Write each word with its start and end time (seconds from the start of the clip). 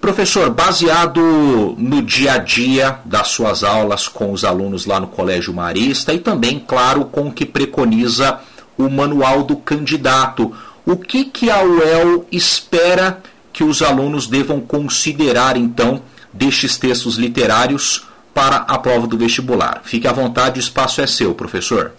Professor, 0.00 0.48
baseado 0.50 1.76
no 1.76 2.02
dia 2.02 2.32
a 2.32 2.38
dia 2.38 3.00
das 3.04 3.28
suas 3.28 3.62
aulas 3.62 4.08
com 4.08 4.32
os 4.32 4.44
alunos 4.44 4.86
lá 4.86 4.98
no 4.98 5.06
Colégio 5.06 5.52
Marista 5.52 6.14
e 6.14 6.18
também, 6.18 6.58
claro, 6.58 7.04
com 7.04 7.28
o 7.28 7.32
que 7.32 7.44
preconiza 7.44 8.40
o 8.78 8.88
manual 8.88 9.42
do 9.42 9.56
candidato, 9.56 10.52
o 10.86 10.96
que, 10.96 11.26
que 11.26 11.50
a 11.50 11.62
UEL 11.62 12.26
espera 12.32 13.22
que 13.52 13.62
os 13.62 13.82
alunos 13.82 14.26
devam 14.26 14.60
considerar, 14.60 15.56
então, 15.56 16.02
destes 16.32 16.78
textos 16.78 17.16
literários 17.16 18.06
para 18.34 18.56
a 18.56 18.78
prova 18.78 19.06
do 19.06 19.18
vestibular? 19.18 19.82
Fique 19.84 20.06
à 20.06 20.12
vontade, 20.12 20.58
o 20.58 20.62
espaço 20.62 21.00
é 21.00 21.06
seu, 21.06 21.34
professor. 21.34 21.94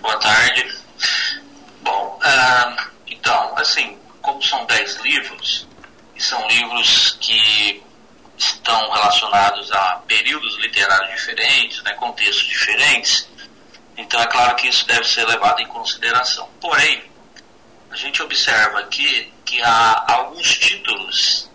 Boa 0.00 0.16
tarde. 0.18 0.74
Bom, 1.82 2.18
uh, 2.22 2.82
então, 3.06 3.54
assim, 3.56 3.96
como 4.22 4.42
são 4.42 4.64
dez 4.66 4.96
livros, 5.00 5.66
e 6.14 6.22
são 6.22 6.46
livros 6.48 7.16
que 7.20 7.82
estão 8.38 8.90
relacionados 8.90 9.70
a 9.72 10.02
períodos 10.06 10.56
literários 10.58 11.10
diferentes, 11.14 11.82
né, 11.82 11.92
contextos 11.94 12.46
diferentes, 12.46 13.28
então 13.96 14.20
é 14.20 14.26
claro 14.26 14.54
que 14.56 14.68
isso 14.68 14.86
deve 14.86 15.04
ser 15.08 15.26
levado 15.26 15.60
em 15.60 15.66
consideração. 15.66 16.48
Porém, 16.60 17.02
a 17.90 17.96
gente 17.96 18.22
observa 18.22 18.80
aqui 18.80 19.32
que 19.44 19.62
há 19.62 20.04
alguns 20.08 20.58
títulos 20.58 21.50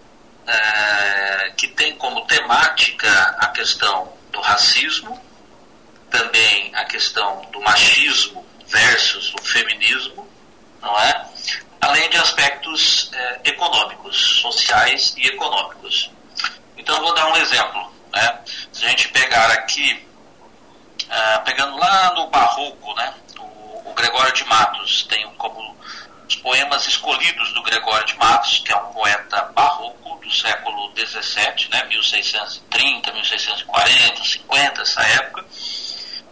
é, 0.47 1.53
que 1.57 1.68
têm 1.69 1.96
como 1.96 2.22
temática 2.25 3.09
a 3.40 3.47
questão 3.47 4.12
do 4.31 4.40
racismo, 4.41 5.19
também 6.09 6.72
a 6.75 6.85
questão 6.85 7.47
do 7.52 7.62
machismo 7.62 8.46
versus 8.68 9.34
o 9.34 9.41
feminismo, 9.44 10.28
não 10.81 10.97
é? 11.00 11.25
Além 11.80 12.09
de 12.09 12.18
aspectos 12.18 13.09
é, 13.13 13.40
econômicos, 13.46 14.41
sociais 14.41 15.16
e 15.18 15.28
econômicos. 15.28 16.12
Então, 16.78 17.00
vou 17.01 17.13
dar 17.13 17.28
um 17.28 17.38
exemplo. 17.38 17.91
Né? 18.13 18.40
Se 18.72 18.85
a 18.85 18.90
gente 18.90 19.07
pegar 19.09 19.50
aqui, 19.51 20.06
é, 21.09 21.38
pegando 21.40 21.78
lá 21.78 22.13
no 22.13 22.28
Barroco, 22.28 22.94
né? 22.96 23.13
o, 23.40 23.90
o 23.90 23.94
Gregório 23.94 24.34
de 24.34 24.44
Matos 24.46 25.03
tem 25.03 25.28
como 25.38 25.75
os 26.31 26.36
poemas 26.38 26.88
escolhidos 26.88 27.52
do 27.53 27.62
Gregório 27.62 28.06
de 28.06 28.18
Matos, 28.18 28.59
que 28.59 28.72
é 28.72 28.75
um 28.78 28.94
poeta 28.94 29.52
barroco 29.53 30.16
do 30.24 30.31
século 30.31 30.90
XVII, 30.96 31.68
né? 31.69 31.84
1630, 31.84 33.12
1640, 33.12 34.24
50, 34.24 34.81
essa 34.81 35.02
época 35.02 35.46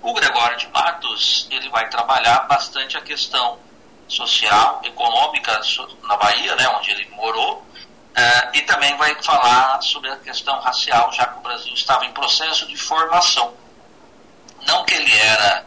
o 0.02 0.14
Gregório 0.14 0.56
de 0.56 0.68
Matos 0.70 1.48
ele 1.52 1.68
vai 1.68 1.90
trabalhar 1.90 2.48
bastante 2.48 2.96
a 2.98 3.02
questão 3.02 3.60
social, 4.08 4.80
econômica 4.86 5.60
na 6.04 6.16
Bahia, 6.16 6.56
né, 6.56 6.68
onde 6.70 6.92
ele 6.92 7.06
morou, 7.10 7.58
uh, 7.58 8.50
e 8.54 8.62
também 8.62 8.96
vai 8.96 9.14
falar 9.22 9.82
sobre 9.82 10.10
a 10.10 10.16
questão 10.16 10.58
racial, 10.62 11.12
já 11.12 11.26
que 11.26 11.40
o 11.40 11.42
Brasil 11.42 11.74
estava 11.74 12.06
em 12.06 12.14
processo 12.14 12.66
de 12.68 12.78
formação. 12.78 13.54
Não 14.66 14.86
que 14.86 14.96
ele 14.96 15.14
era 15.14 15.66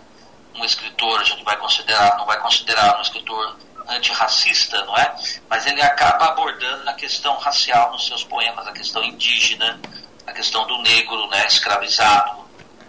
um 0.54 0.64
escritor, 0.64 1.20
a 1.20 1.24
gente 1.24 1.44
vai 1.44 1.56
considerar, 1.58 2.16
não 2.16 2.24
vai 2.24 2.40
considerar 2.40 2.98
um 2.98 3.02
escritor 3.02 3.58
antirracista, 3.88 4.84
não 4.84 4.96
é? 4.96 5.14
Mas 5.48 5.66
ele 5.66 5.82
acaba 5.82 6.26
abordando 6.26 6.88
a 6.88 6.94
questão 6.94 7.36
racial 7.38 7.92
nos 7.92 8.06
seus 8.06 8.24
poemas, 8.24 8.66
a 8.66 8.72
questão 8.72 9.02
indígena, 9.02 9.80
a 10.26 10.32
questão 10.32 10.66
do 10.66 10.78
negro, 10.82 11.26
né, 11.28 11.46
escravizado, 11.46 12.42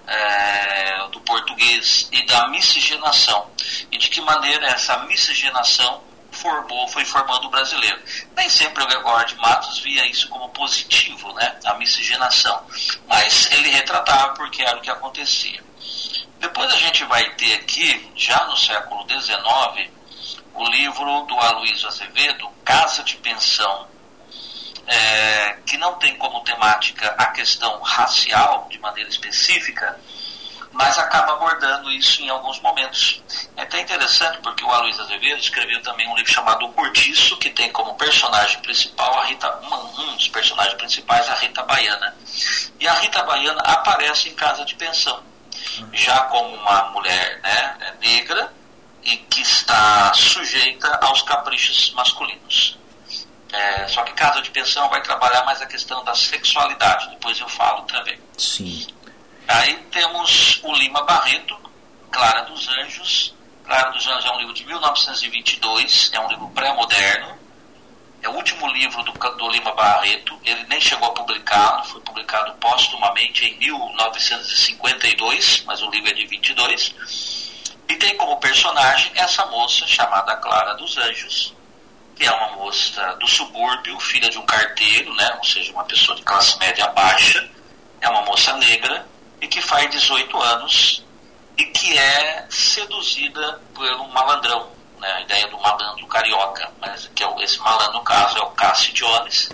é, 0.07 1.07
do 1.11 1.19
português 1.21 2.07
e 2.11 2.25
da 2.25 2.47
miscigenação. 2.47 3.49
E 3.91 3.97
de 3.97 4.09
que 4.09 4.21
maneira 4.21 4.67
essa 4.67 4.97
miscigenação 4.99 6.03
formou, 6.31 6.87
foi 6.87 7.05
formando 7.05 7.45
o 7.45 7.49
brasileiro. 7.49 8.01
Nem 8.35 8.49
sempre 8.49 8.83
o 8.83 8.87
Gregório 8.87 9.27
de 9.27 9.35
Matos 9.35 9.79
via 9.79 10.05
isso 10.07 10.27
como 10.29 10.49
positivo, 10.49 11.31
né, 11.33 11.57
a 11.65 11.75
miscigenação, 11.75 12.65
mas 13.07 13.49
ele 13.51 13.69
retratava 13.69 14.33
porque 14.33 14.63
era 14.63 14.77
o 14.77 14.81
que 14.81 14.89
acontecia. 14.89 15.63
Depois 16.39 16.73
a 16.73 16.77
gente 16.77 17.05
vai 17.05 17.29
ter 17.35 17.53
aqui, 17.53 18.11
já 18.15 18.45
no 18.45 18.57
século 18.57 19.05
XIX, 19.07 19.89
o 20.53 20.63
livro 20.69 21.21
do 21.21 21.39
Aloysio 21.39 21.87
Azevedo, 21.87 22.49
Casa 22.63 23.03
de 23.03 23.17
Pensão, 23.17 23.87
é, 24.85 25.57
que 25.65 25.77
não 25.77 25.95
tem 25.95 26.15
como 26.17 26.41
temática 26.41 27.15
a 27.17 27.27
questão 27.27 27.81
racial 27.81 28.67
de 28.69 28.77
maneira 28.79 29.09
específica, 29.09 29.99
mas 30.71 30.97
acaba 30.97 31.33
abordando 31.33 31.91
isso 31.91 32.21
em 32.21 32.29
alguns 32.29 32.59
momentos. 32.59 33.21
É 33.55 33.61
até 33.61 33.79
interessante 33.79 34.39
porque 34.41 34.63
o 34.63 34.71
Aloysio 34.71 35.03
Azevedo 35.03 35.39
escreveu 35.39 35.81
também 35.83 36.07
um 36.09 36.15
livro 36.15 36.31
chamado 36.31 36.65
O 36.65 36.73
Cortiço, 36.73 37.37
que 37.37 37.49
tem 37.51 37.71
como 37.71 37.93
personagem 37.95 38.59
principal 38.61 39.19
a 39.19 39.25
Rita, 39.25 39.59
um 39.71 40.15
dos 40.15 40.27
personagens 40.29 40.75
principais, 40.75 41.29
a 41.29 41.35
Rita 41.35 41.63
Baiana. 41.63 42.15
E 42.79 42.87
a 42.87 42.93
Rita 42.93 43.23
Baiana 43.23 43.61
aparece 43.61 44.29
em 44.29 44.35
casa 44.35 44.65
de 44.65 44.75
pensão, 44.75 45.23
já 45.93 46.21
como 46.23 46.55
uma 46.55 46.89
mulher 46.89 47.39
né, 47.41 47.95
negra 48.01 48.51
e 49.03 49.17
que 49.17 49.41
está 49.41 50.13
sujeita 50.13 50.97
aos 51.01 51.21
caprichos 51.21 51.91
masculinos. 51.93 52.77
É, 53.51 53.87
só 53.87 54.01
que 54.03 54.13
casa 54.13 54.41
de 54.41 54.49
pensão 54.49 54.89
vai 54.89 55.01
trabalhar 55.03 55.45
mais 55.45 55.61
a 55.61 55.67
questão 55.67 56.03
da 56.03 56.15
sexualidade, 56.15 57.09
depois 57.11 57.39
eu 57.39 57.47
falo 57.47 57.83
também. 57.83 58.19
Sim. 58.37 58.87
Aí 59.47 59.75
temos 59.91 60.59
o 60.63 60.73
Lima 60.73 61.03
Barreto, 61.03 61.55
Clara 62.11 62.41
dos 62.45 62.67
Anjos. 62.69 63.35
Clara 63.63 63.91
dos 63.91 64.07
Anjos 64.07 64.25
é 64.25 64.31
um 64.31 64.39
livro 64.39 64.53
de 64.53 64.65
1922, 64.65 66.11
é 66.13 66.19
um 66.19 66.27
livro 66.29 66.49
pré-moderno. 66.49 67.43
É 68.23 68.29
o 68.29 68.31
último 68.31 68.67
livro 68.69 69.03
do, 69.03 69.11
do 69.11 69.49
Lima 69.49 69.73
Barreto, 69.73 70.39
ele 70.45 70.63
nem 70.69 70.79
chegou 70.79 71.09
a 71.09 71.13
publicar, 71.13 71.83
foi 71.85 71.99
publicado 72.01 72.53
póstumamente 72.53 73.45
em 73.45 73.59
1952, 73.59 75.63
mas 75.65 75.81
o 75.81 75.91
livro 75.91 76.09
é 76.09 76.13
de 76.13 76.25
22. 76.25 76.95
E 77.87 77.95
tem 77.95 78.15
como 78.17 78.37
personagem 78.37 79.11
essa 79.15 79.45
moça 79.47 79.85
chamada 79.87 80.35
Clara 80.37 80.73
dos 80.75 80.97
Anjos, 80.97 81.53
que 82.15 82.25
é 82.25 82.31
uma 82.31 82.55
moça 82.55 83.15
do 83.19 83.27
subúrbio, 83.27 83.99
filha 83.99 84.29
de 84.29 84.37
um 84.37 84.45
carteiro, 84.45 85.13
né, 85.15 85.33
ou 85.37 85.43
seja, 85.43 85.71
uma 85.71 85.83
pessoa 85.83 86.15
de 86.15 86.23
classe 86.23 86.57
média 86.59 86.87
baixa, 86.87 87.49
é 88.01 88.09
uma 88.09 88.21
moça 88.21 88.53
negra 88.57 89.05
e 89.41 89.47
que 89.47 89.61
faz 89.61 89.89
18 89.89 90.41
anos 90.41 91.05
e 91.57 91.65
que 91.65 91.97
é 91.97 92.45
seduzida 92.49 93.61
pelo 93.75 94.07
malandrão, 94.09 94.69
né, 94.99 95.11
a 95.13 95.21
ideia 95.21 95.47
do 95.47 95.59
malandro 95.59 96.07
carioca, 96.07 96.71
mas 96.79 97.09
que 97.13 97.23
é 97.23 97.43
esse 97.43 97.59
malandro 97.59 97.93
no 97.93 98.03
caso 98.03 98.37
é 98.37 98.41
o 98.41 98.51
Cassie 98.51 98.93
Jones, 98.93 99.49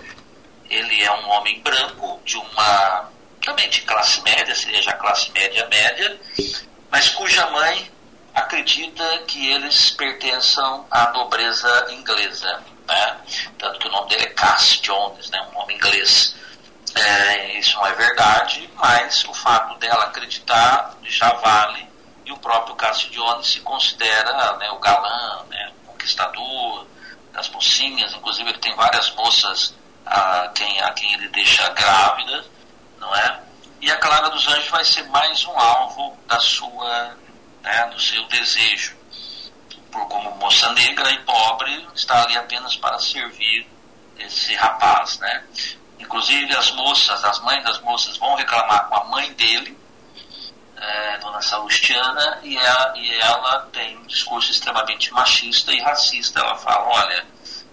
ele 0.68 1.02
é 1.02 1.12
um 1.12 1.28
homem 1.30 1.60
branco 1.60 2.20
de 2.24 2.36
uma 2.36 3.10
também 3.42 3.68
de 3.70 3.80
classe 3.82 4.20
média, 4.22 4.54
seja 4.54 4.92
classe 4.92 5.30
média 5.32 5.66
média, 5.68 6.20
mas 6.90 7.08
cuja 7.08 7.46
mãe 7.50 7.90
acredita 8.40 9.18
que 9.26 9.50
eles 9.50 9.90
pertençam 9.90 10.86
à 10.90 11.10
nobreza 11.12 11.86
inglesa. 11.90 12.62
Né? 12.86 13.16
Tanto 13.58 13.78
que 13.78 13.88
o 13.88 13.90
nome 13.90 14.08
dele 14.08 14.24
é 14.24 14.30
Cass 14.30 14.80
Jones, 14.80 15.30
né? 15.30 15.40
um 15.54 15.58
homem 15.58 15.76
inglês. 15.76 16.34
É, 16.94 17.58
isso 17.58 17.76
não 17.76 17.86
é 17.86 17.92
verdade, 17.92 18.68
mas 18.74 19.24
o 19.24 19.32
fato 19.32 19.78
dela 19.78 20.04
acreditar 20.04 20.96
já 21.04 21.32
vale, 21.34 21.88
e 22.24 22.32
o 22.32 22.36
próprio 22.38 22.74
Cass 22.74 23.00
Jones 23.10 23.46
se 23.46 23.60
considera 23.60 24.56
né, 24.56 24.70
o 24.70 24.78
galã, 24.78 25.44
né, 25.48 25.72
o 25.84 25.92
conquistador 25.92 26.86
das 27.32 27.48
mocinhas, 27.48 28.12
inclusive 28.12 28.50
ele 28.50 28.58
tem 28.58 28.74
várias 28.74 29.10
moças 29.12 29.74
a 30.04 30.48
quem, 30.54 30.80
a 30.80 30.92
quem 30.92 31.12
ele 31.14 31.28
deixa 31.28 31.68
grávidas, 31.70 32.46
não 32.98 33.14
é? 33.14 33.40
E 33.80 33.90
a 33.90 33.96
Clara 33.96 34.28
dos 34.28 34.46
Anjos 34.46 34.68
vai 34.68 34.84
ser 34.84 35.04
mais 35.04 35.44
um 35.44 35.58
alvo 35.58 36.16
da 36.26 36.38
sua, 36.38 37.16
né, 37.62 37.86
do 37.86 38.00
seu 38.00 38.26
desejo, 38.28 38.96
por 39.90 40.06
como 40.08 40.30
moça 40.36 40.72
negra 40.72 41.10
e 41.10 41.18
pobre 41.20 41.86
está 41.94 42.22
ali 42.22 42.36
apenas 42.36 42.76
para 42.76 42.98
servir 42.98 43.66
esse 44.18 44.54
rapaz, 44.54 45.18
né? 45.18 45.44
Inclusive 45.98 46.54
as 46.56 46.70
moças, 46.72 47.24
as 47.24 47.40
mães 47.40 47.62
das 47.64 47.80
moças 47.80 48.16
vão 48.16 48.34
reclamar 48.34 48.88
com 48.88 48.96
a 48.96 49.04
mãe 49.04 49.32
dele, 49.34 49.76
é, 50.76 51.18
Dona 51.18 51.42
Salustiana, 51.42 52.40
e 52.42 52.56
ela, 52.56 52.92
e 52.96 53.14
ela 53.20 53.68
tem 53.72 53.98
um 53.98 54.06
discurso 54.06 54.50
extremamente 54.50 55.12
machista 55.12 55.72
e 55.72 55.80
racista. 55.80 56.40
Ela 56.40 56.56
fala, 56.56 56.86
olha, 56.88 57.26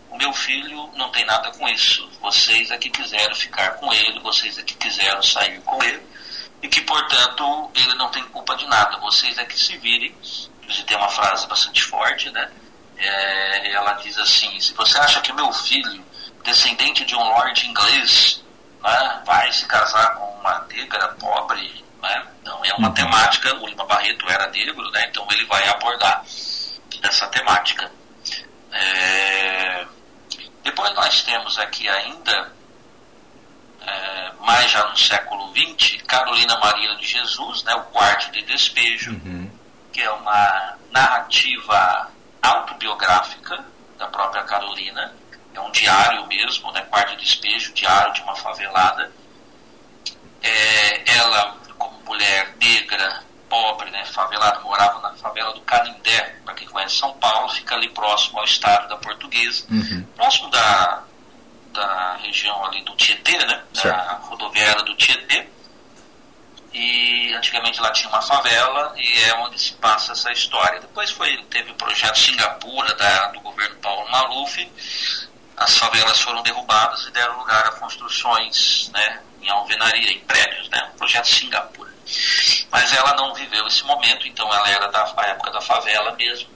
o 0.10 0.18
meu 0.18 0.34
filho 0.34 0.90
não 0.96 1.10
tem 1.10 1.26
nada 1.26 1.52
com 1.52 1.68
isso. 1.70 2.10
Vocês 2.22 2.70
é 2.72 2.78
que 2.78 2.90
quiseram 2.90 3.36
ficar 3.36 3.72
com 3.78 3.94
ele, 3.94 4.20
vocês 4.20 4.58
é 4.58 4.64
que 4.64 4.76
quiseram 4.76 5.22
sair 5.24 5.62
com 5.62 5.82
ele, 5.84 6.06
e 6.62 6.68
que, 6.68 6.82
portanto, 6.82 7.72
ele 7.76 7.94
não 7.96 8.10
tem 8.10 8.24
culpa 8.26 8.56
de 8.56 8.66
nada. 8.68 8.98
Vocês 8.98 9.38
é 9.38 9.46
que 9.46 9.58
se 9.60 9.78
virem. 9.78 10.16
Você 10.68 10.84
tem 10.84 10.98
uma 10.98 11.10
frase 11.10 11.48
bastante 11.48 11.84
forte, 11.84 12.30
né? 12.32 12.50
É, 12.98 13.72
ela 13.74 13.94
diz 13.94 14.18
assim: 14.18 14.60
se 14.60 14.74
você 14.74 14.98
acha 14.98 15.22
que 15.22 15.32
meu 15.34 15.52
filho, 15.54 16.04
descendente 16.44 17.06
de 17.06 17.16
um 17.16 17.24
lord 17.24 17.68
inglês, 17.68 18.44
né, 18.82 19.22
vai 19.26 19.52
se 19.52 19.66
casar 19.66 20.16
com 20.16 20.26
uma 20.40 20.66
negra 20.70 21.08
pobre, 21.20 21.86
né? 22.02 22.28
Não 22.44 22.66
é 22.66 22.74
uma 22.74 22.88
uhum. 22.88 22.94
temática. 22.94 23.54
O 23.56 23.68
Lima 23.68 23.86
Barreto 23.86 24.28
era 24.30 24.48
negro, 24.48 24.90
né? 24.92 25.08
Então 25.10 25.28
ele 25.32 25.46
vai 25.46 25.68
abordar 25.70 26.24
essa 27.04 27.28
temática. 27.28 27.92
É, 28.72 29.86
depois 30.64 30.94
nós 30.96 31.22
temos 31.22 31.58
aqui 31.60 31.88
ainda, 31.88 32.52
mais 34.48 34.72
já 34.72 34.88
no 34.88 34.98
século 34.98 35.52
XX, 35.54 36.02
Carolina 36.04 36.58
Maria 36.60 36.96
de 36.96 37.06
Jesus, 37.06 37.64
né, 37.66 37.76
o 37.76 37.82
Quarto 37.82 38.32
de 38.32 38.42
Despejo, 38.44 39.12
uhum. 39.12 39.52
que 39.92 40.02
é 40.02 40.10
uma 40.10 40.78
narrativa 40.90 42.10
autobiográfica 42.42 43.66
da 43.98 44.08
própria 44.08 44.44
Carolina, 44.44 45.14
é 45.54 45.60
um 45.60 45.70
diário 45.72 46.26
mesmo, 46.28 46.72
né, 46.72 46.80
Quarto 46.84 47.18
de 47.18 47.26
Despejo, 47.26 47.74
diário 47.74 48.14
de 48.14 48.22
uma 48.22 48.38
favelada. 48.38 49.12
É, 50.42 51.18
ela, 51.18 51.58
como 51.78 52.00
mulher 52.06 52.56
negra, 52.58 53.22
pobre, 53.50 53.92
né, 53.92 54.06
favelado, 54.06 54.62
morava 54.62 55.02
na 55.02 55.14
favela 55.18 55.52
do 55.52 55.60
Canindé, 55.62 56.38
para 56.46 56.54
quem 56.54 56.70
conhece 56.70 56.96
São 56.96 57.12
Paulo, 57.16 57.50
fica 57.50 57.76
ali 57.76 57.90
próximo 57.90 58.40
ao 58.40 58.46
estado 58.46 58.88
da 58.88 58.96
Portuguesa, 58.96 59.66
uhum. 59.70 60.08
próximo 60.16 60.50
da, 60.50 61.04
da 61.78 62.18
região 62.24 62.66
ali 62.66 62.82
do 62.82 62.96
Tietê, 62.96 63.38
né, 63.46 63.64
da 63.84 64.20
rodoviária 64.24 64.82
do 64.84 64.96
Tietê, 64.96 65.48
e 66.74 67.34
antigamente 67.34 67.80
lá 67.80 67.92
tinha 67.92 68.10
uma 68.10 68.22
favela 68.22 68.94
e 68.98 69.24
é 69.24 69.34
onde 69.36 69.60
se 69.60 69.74
passa 69.74 70.12
essa 70.12 70.32
história. 70.32 70.80
Depois 70.80 71.10
foi, 71.12 71.36
teve 71.46 71.72
o 71.72 71.76
projeto 71.76 72.18
Singapura 72.18 72.94
da, 72.96 73.28
do 73.28 73.42
governo 73.42 73.76
Paulo 73.78 74.10
Maluf, 74.10 74.72
as 75.56 75.78
favelas 75.78 76.20
foram 76.20 76.42
derrubadas 76.44 77.06
e 77.08 77.12
deram 77.12 77.38
lugar 77.38 77.66
a 77.66 77.72
construções 77.72 78.92
né, 78.94 79.22
em 79.42 79.50
alvenaria, 79.50 80.12
em 80.12 80.20
prédios, 80.20 80.70
né, 80.70 80.92
o 80.94 80.98
projeto 80.98 81.28
Singapura. 81.28 81.92
Mas 82.72 82.94
ela 82.94 83.14
não 83.16 83.34
viveu 83.34 83.66
esse 83.68 83.84
momento, 83.84 84.28
então 84.28 84.52
ela 84.54 84.70
era 84.70 84.88
da 84.88 85.14
época 85.28 85.52
da 85.52 85.62
favela 85.62 86.12
mesmo. 86.16 86.50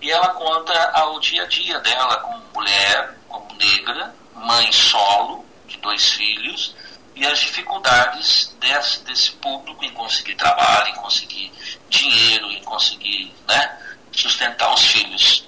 E 0.00 0.10
ela 0.10 0.28
conta 0.30 0.90
ao 0.92 1.20
dia 1.20 1.44
a 1.44 1.46
dia 1.46 1.78
dela 1.78 2.16
como 2.16 2.42
mulher, 2.52 3.16
como 3.28 3.54
negra, 3.54 4.12
mãe 4.34 4.70
solo 4.72 5.44
de 5.66 5.76
dois 5.78 6.12
filhos 6.12 6.74
e 7.14 7.26
as 7.26 7.38
dificuldades 7.40 8.54
desse, 8.58 9.04
desse 9.04 9.32
público 9.32 9.84
em 9.84 9.90
conseguir 9.90 10.34
trabalho, 10.34 10.88
em 10.88 10.94
conseguir 10.94 11.52
dinheiro, 11.88 12.50
em 12.50 12.62
conseguir 12.62 13.32
né, 13.46 13.78
sustentar 14.12 14.72
os 14.72 14.84
filhos. 14.84 15.46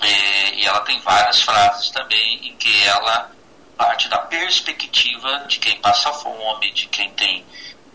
É, 0.00 0.54
e 0.54 0.66
ela 0.66 0.80
tem 0.80 1.00
várias 1.00 1.40
frases 1.42 1.90
também 1.90 2.48
em 2.48 2.56
que 2.56 2.84
ela 2.84 3.30
parte 3.76 4.08
da 4.08 4.18
perspectiva 4.18 5.44
de 5.48 5.58
quem 5.58 5.76
passa 5.80 6.12
fome, 6.12 6.70
de 6.72 6.86
quem 6.86 7.10
tem 7.10 7.44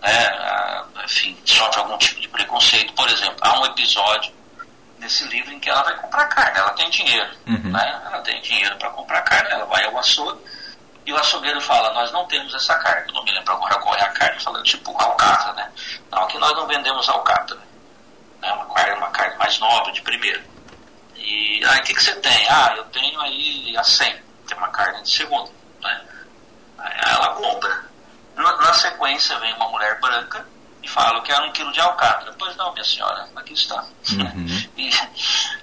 né, 0.02 0.86
enfim, 1.04 1.38
sofre 1.46 1.80
algum 1.80 1.98
tipo 1.98 2.20
de 2.22 2.28
preconceito. 2.30 2.94
Por 2.94 3.08
exemplo, 3.10 3.38
há 3.42 3.60
um 3.60 3.66
episódio 3.66 4.32
nesse 5.00 5.24
livro 5.26 5.52
em 5.52 5.60
que 5.60 5.70
ela 5.70 5.84
vai 5.84 5.96
comprar 5.96 6.26
carne, 6.28 6.58
ela 6.58 6.72
tem 6.72 6.90
dinheiro, 6.90 7.30
uhum. 7.48 7.72
né? 7.72 8.02
ela 8.06 8.22
tem 8.22 8.42
dinheiro 8.42 8.76
para 8.78 8.90
comprar 8.92 9.22
carne, 9.24 9.52
ela 9.52 9.66
vai 9.66 9.86
ao 9.86 9.98
açougue 9.98 10.40
e 11.06 11.14
o 11.14 11.18
açougueiro 11.18 11.60
fala, 11.62 11.92
nós 11.94 12.12
não 12.12 12.28
temos 12.28 12.54
essa 12.54 12.76
carne, 12.78 13.08
eu 13.08 13.16
não 13.16 13.24
me 13.24 13.32
lembro 13.32 13.54
agora 13.54 13.78
qual 13.80 13.96
é 13.96 14.02
a 14.04 14.10
carne, 14.10 14.40
falando 14.40 14.64
tipo 14.64 14.92
alcatra, 15.02 15.54
né? 15.54 15.72
Não, 16.12 16.24
aqui 16.24 16.38
nós 16.38 16.54
não 16.54 16.68
vendemos 16.68 17.10
alcatra, 17.10 17.58
né? 18.40 18.52
uma, 18.54 18.66
carne, 18.74 18.96
uma 18.96 19.10
carne 19.10 19.36
mais 19.38 19.58
nobre, 19.58 19.92
de 19.94 20.02
primeira. 20.04 20.44
E 21.16 21.66
aí 21.66 21.80
o 21.80 21.84
que, 21.84 21.96
que 21.96 22.04
você 22.04 22.16
tem? 22.18 22.48
Ah, 22.50 22.74
eu 22.78 22.84
tenho 22.86 23.20
aí 23.22 23.76
a 23.76 23.84
100, 23.84 24.24
tem 24.48 24.58
uma 24.58 24.70
carne 24.70 25.02
de 25.02 25.10
segunda, 25.10 25.50
né? 25.82 26.02
Aí 26.78 26.94
ela 27.12 27.34
compra. 27.34 27.90
Na 28.36 28.74
sequência 28.74 29.38
vem 29.40 29.54
uma 29.56 29.68
mulher 29.70 30.00
branca 30.00 30.46
fala 30.90 31.22
que 31.22 31.32
era 31.32 31.44
um 31.44 31.52
quilo 31.52 31.72
de 31.72 31.80
alcatra. 31.80 32.34
Pois 32.38 32.56
não, 32.56 32.74
minha 32.74 32.84
senhora, 32.84 33.30
aqui 33.36 33.54
está. 33.54 33.84
Uhum. 34.12 34.70
e, 34.76 34.90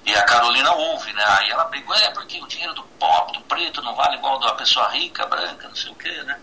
e, 0.07 0.15
a 0.15 0.23
Carolina 0.23 0.73
ouve, 0.73 1.13
né? 1.13 1.25
Aí 1.27 1.51
ela 1.51 1.65
pegou, 1.67 1.95
é 1.97 2.11
porque 2.11 2.41
o 2.41 2.47
dinheiro 2.47 2.75
do 2.75 2.83
pobre, 2.99 3.39
do 3.39 3.45
preto, 3.45 3.83
não 3.83 3.95
vale 3.95 4.17
igual 4.17 4.39
da 4.39 4.55
pessoa 4.55 4.89
rica, 4.91 5.27
branca, 5.27 5.69
não 5.69 5.77
sei 5.77 5.91
o 5.91 5.95
quê, 5.97 6.23
né? 6.23 6.39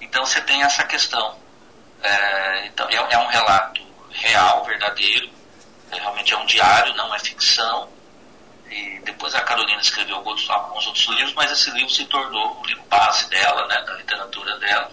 Então 0.00 0.24
você 0.24 0.40
tem 0.40 0.62
essa 0.62 0.84
questão. 0.84 1.36
É, 2.02 2.66
então, 2.66 2.88
é, 2.88 2.96
é, 2.96 3.18
um 3.18 3.26
relato 3.26 3.82
real, 4.10 4.64
verdadeiro. 4.64 5.30
É, 5.90 5.96
realmente 5.96 6.32
é 6.32 6.36
um 6.36 6.46
diário, 6.46 6.94
não 6.94 7.14
é 7.14 7.18
ficção. 7.18 7.88
E 8.70 9.00
depois 9.04 9.34
a 9.34 9.40
Carolina 9.40 9.80
escreveu 9.80 10.16
alguns, 10.16 10.48
alguns 10.48 10.86
outros 10.86 11.06
livros, 11.08 11.34
mas 11.34 11.50
esse 11.50 11.70
livro 11.70 11.90
se 11.90 12.04
tornou 12.06 12.60
o 12.60 12.66
livro 12.66 12.82
base 12.84 13.28
dela, 13.30 13.66
né, 13.66 13.82
da 13.82 13.94
literatura 13.94 14.58
dela 14.58 14.90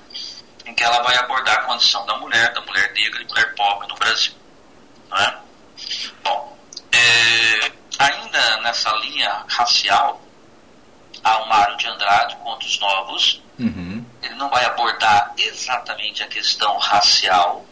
em 0.65 0.73
que 0.73 0.83
ela 0.83 1.01
vai 1.03 1.15
abordar 1.17 1.55
a 1.55 1.63
condição 1.63 2.05
da 2.05 2.17
mulher, 2.17 2.53
da 2.53 2.61
mulher 2.61 2.91
negra 2.93 3.21
e 3.21 3.27
mulher 3.27 3.55
pobre 3.55 3.87
no 3.87 3.95
Brasil. 3.95 4.33
Não 5.09 5.17
é? 5.17 5.37
Bom, 6.23 6.57
é, 6.91 7.71
ainda 7.99 8.61
nessa 8.61 8.91
linha 8.97 9.45
racial, 9.47 10.21
há 11.23 11.37
o 11.39 11.49
Mário 11.49 11.77
de 11.77 11.87
Andrade, 11.87 12.35
Contos 12.37 12.79
Novos. 12.79 13.41
Uhum. 13.59 14.05
Ele 14.21 14.35
não 14.35 14.49
vai 14.49 14.65
abordar 14.65 15.33
exatamente 15.37 16.23
a 16.23 16.27
questão 16.27 16.77
racial, 16.77 17.65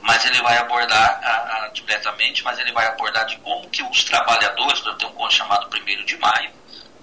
mas 0.00 0.24
ele 0.24 0.40
vai 0.42 0.56
abordar 0.58 1.20
a, 1.22 1.64
a, 1.64 1.68
diretamente, 1.68 2.44
mas 2.44 2.58
ele 2.58 2.72
vai 2.72 2.86
abordar 2.86 3.26
de 3.26 3.36
como 3.38 3.68
que 3.68 3.82
os 3.82 4.04
trabalhadores, 4.04 4.84
eu 4.84 4.94
tenho 4.94 5.10
um 5.10 5.14
conto 5.14 5.34
chamado 5.34 5.68
1 5.74 6.04
de 6.04 6.16
Maio, 6.18 6.52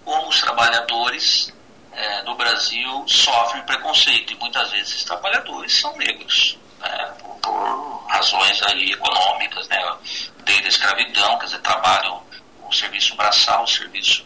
como 0.06 0.30
os 0.30 0.40
trabalhadores 0.40 1.54
é, 1.96 2.24
no 2.24 2.36
Brasil 2.36 3.04
sofrem 3.08 3.64
preconceito 3.64 4.34
e 4.34 4.36
muitas 4.38 4.72
vezes 4.72 4.90
esses 4.90 5.04
trabalhadores 5.04 5.80
são 5.80 5.96
negros, 5.98 6.58
né, 6.80 7.14
por, 7.20 7.36
por, 7.38 8.06
razões 8.08 8.62
aí 8.64 8.92
econômicas, 8.92 9.68
né, 9.68 9.98
desde 10.44 10.66
a 10.66 10.70
escravidão, 10.70 11.38
quer 11.40 11.46
dizer, 11.46 11.60
trabalham 11.60 12.22
o 12.68 12.72
serviço 12.72 13.16
braçal, 13.16 13.64
o 13.64 13.68
serviço 13.68 14.26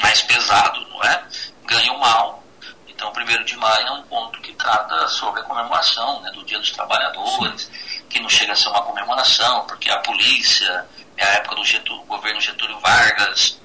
mais 0.00 0.22
pesado, 0.22 0.80
não 0.88 1.02
é? 1.04 1.24
Ganham 1.64 1.98
mal. 1.98 2.42
Então, 2.86 3.08
o 3.08 3.12
primeiro 3.12 3.44
de 3.44 3.56
maio 3.56 3.86
é 3.86 3.90
um 3.92 4.02
ponto 4.02 4.40
que 4.40 4.52
trata 4.52 5.08
sobre 5.08 5.40
a 5.40 5.44
comemoração 5.44 6.20
né, 6.20 6.30
do 6.30 6.44
Dia 6.44 6.58
dos 6.58 6.70
Trabalhadores, 6.70 7.70
que 8.08 8.20
não 8.20 8.28
chega 8.28 8.52
a 8.52 8.56
ser 8.56 8.68
uma 8.68 8.82
comemoração, 8.82 9.66
porque 9.66 9.90
a 9.90 9.98
polícia, 9.98 10.86
é 11.16 11.24
a 11.24 11.30
época 11.34 11.56
do 11.56 11.64
Getúlio, 11.64 12.04
governo 12.04 12.40
Getúlio 12.40 12.78
Vargas, 12.80 13.60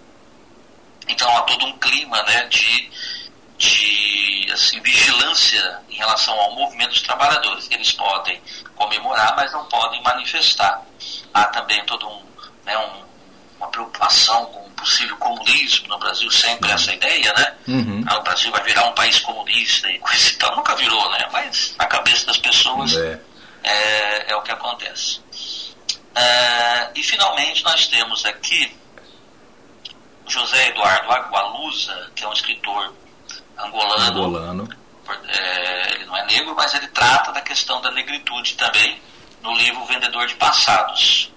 então 1.07 1.35
há 1.37 1.41
todo 1.43 1.65
um 1.65 1.77
clima 1.77 2.21
né, 2.23 2.45
de, 2.45 2.89
de 3.57 4.49
assim, 4.53 4.79
vigilância 4.81 5.81
em 5.89 5.95
relação 5.95 6.33
ao 6.39 6.55
movimento 6.55 6.89
dos 6.89 7.01
trabalhadores. 7.01 7.67
Eles 7.71 7.91
podem 7.91 8.41
comemorar, 8.75 9.35
mas 9.35 9.51
não 9.51 9.65
podem 9.65 10.01
manifestar. 10.03 10.81
Há 11.33 11.45
também 11.45 11.83
todo 11.85 12.07
um, 12.07 12.21
né, 12.65 12.77
um 12.77 13.07
uma 13.57 13.67
preocupação 13.69 14.45
com 14.45 14.69
possível 14.71 15.17
comunismo 15.17 15.87
no 15.87 15.97
Brasil, 15.97 16.29
sempre 16.29 16.71
essa 16.71 16.93
ideia, 16.93 17.33
né? 17.33 17.55
Uhum. 17.67 18.03
Ah, 18.07 18.17
o 18.17 18.23
Brasil 18.23 18.51
vai 18.51 18.63
virar 18.63 18.85
um 18.85 18.93
país 18.93 19.19
comunista 19.19 19.89
e 19.89 19.97
coisa 19.99 20.29
e 20.29 20.35
tal. 20.35 20.55
Nunca 20.55 20.75
virou, 20.75 21.09
né? 21.11 21.27
Mas 21.31 21.75
na 21.77 21.85
cabeça 21.85 22.25
das 22.27 22.37
pessoas 22.37 22.95
é, 22.95 23.19
é, 23.63 24.31
é 24.31 24.35
o 24.35 24.41
que 24.41 24.51
acontece. 24.51 25.19
É, 26.15 26.91
e 26.95 27.03
finalmente 27.03 27.63
nós 27.63 27.87
temos 27.87 28.25
aqui 28.25 28.75
José 30.27 30.69
Eduardo 30.69 31.11
Agualusa, 31.11 32.11
que 32.15 32.23
é 32.23 32.27
um 32.27 32.33
escritor 32.33 32.93
angolano. 33.57 34.03
angolano. 34.03 34.69
É, 35.27 35.93
ele 35.93 36.05
não 36.05 36.17
é 36.17 36.25
negro, 36.25 36.53
mas 36.55 36.73
ele 36.73 36.87
trata 36.89 37.31
da 37.31 37.41
questão 37.41 37.81
da 37.81 37.91
negritude 37.91 38.55
também 38.55 39.01
no 39.41 39.53
livro 39.53 39.85
Vendedor 39.85 40.27
de 40.27 40.35
Passados. 40.35 41.31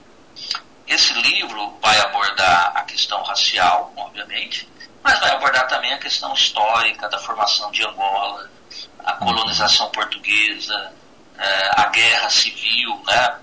Esse 0.87 1.13
livro 1.15 1.79
vai 1.81 1.99
abordar 2.01 2.73
a 2.75 2.83
questão 2.83 3.23
racial, 3.23 3.93
obviamente, 3.97 4.69
mas 5.03 5.19
vai 5.21 5.31
abordar 5.31 5.69
também 5.69 5.93
a 5.93 5.99
questão 5.99 6.35
histórica 6.35 7.09
da 7.09 7.19
formação 7.19 7.71
de 7.71 7.85
Angola, 7.85 8.51
a 9.05 9.13
colonização 9.13 9.89
portuguesa, 9.91 10.93
é, 11.39 11.71
a 11.77 11.87
guerra 11.87 12.29
civil, 12.29 13.01
né? 13.07 13.39